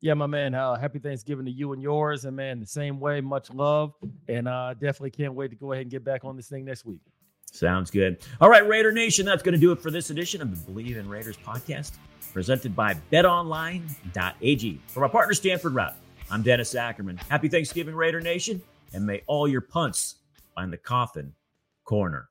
Yeah, 0.00 0.14
my 0.14 0.26
man. 0.26 0.54
Uh, 0.54 0.76
happy 0.76 0.98
Thanksgiving 0.98 1.44
to 1.44 1.50
you 1.50 1.72
and 1.72 1.82
yours. 1.82 2.24
And 2.24 2.34
man, 2.34 2.58
the 2.60 2.66
same 2.66 2.98
way, 3.00 3.20
much 3.20 3.50
love. 3.50 3.92
And 4.28 4.48
uh, 4.48 4.74
definitely 4.74 5.10
can't 5.10 5.34
wait 5.34 5.48
to 5.48 5.56
go 5.56 5.72
ahead 5.72 5.82
and 5.82 5.90
get 5.90 6.04
back 6.04 6.24
on 6.24 6.36
this 6.36 6.48
thing 6.48 6.64
next 6.64 6.86
week. 6.86 7.00
Sounds 7.52 7.90
good. 7.90 8.18
All 8.40 8.48
right, 8.48 8.66
Raider 8.66 8.92
Nation, 8.92 9.26
that's 9.26 9.42
going 9.42 9.54
to 9.54 9.60
do 9.60 9.72
it 9.72 9.80
for 9.80 9.90
this 9.90 10.10
edition 10.10 10.40
of 10.40 10.66
the 10.66 10.72
Bleav 10.72 10.96
in 10.96 11.08
Raiders 11.08 11.36
podcast, 11.36 11.92
presented 12.32 12.74
by 12.76 12.94
betonline.ag. 13.12 14.80
For 14.86 15.00
my 15.00 15.08
partner, 15.08 15.34
Stanford 15.34 15.74
Routt, 15.74 15.94
I'm 16.30 16.42
Dennis 16.42 16.74
Ackerman. 16.74 17.16
Happy 17.28 17.48
Thanksgiving, 17.48 17.94
Raider 17.94 18.20
Nation, 18.20 18.62
and 18.94 19.04
may 19.04 19.22
all 19.26 19.48
your 19.48 19.60
punts 19.60 20.16
find 20.54 20.72
the 20.72 20.78
coffin 20.78 21.34
corner. 21.84 22.28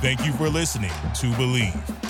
Thank 0.00 0.24
you 0.24 0.32
for 0.32 0.48
listening 0.48 0.90
to 0.90 1.26
Bleav. 1.32 2.09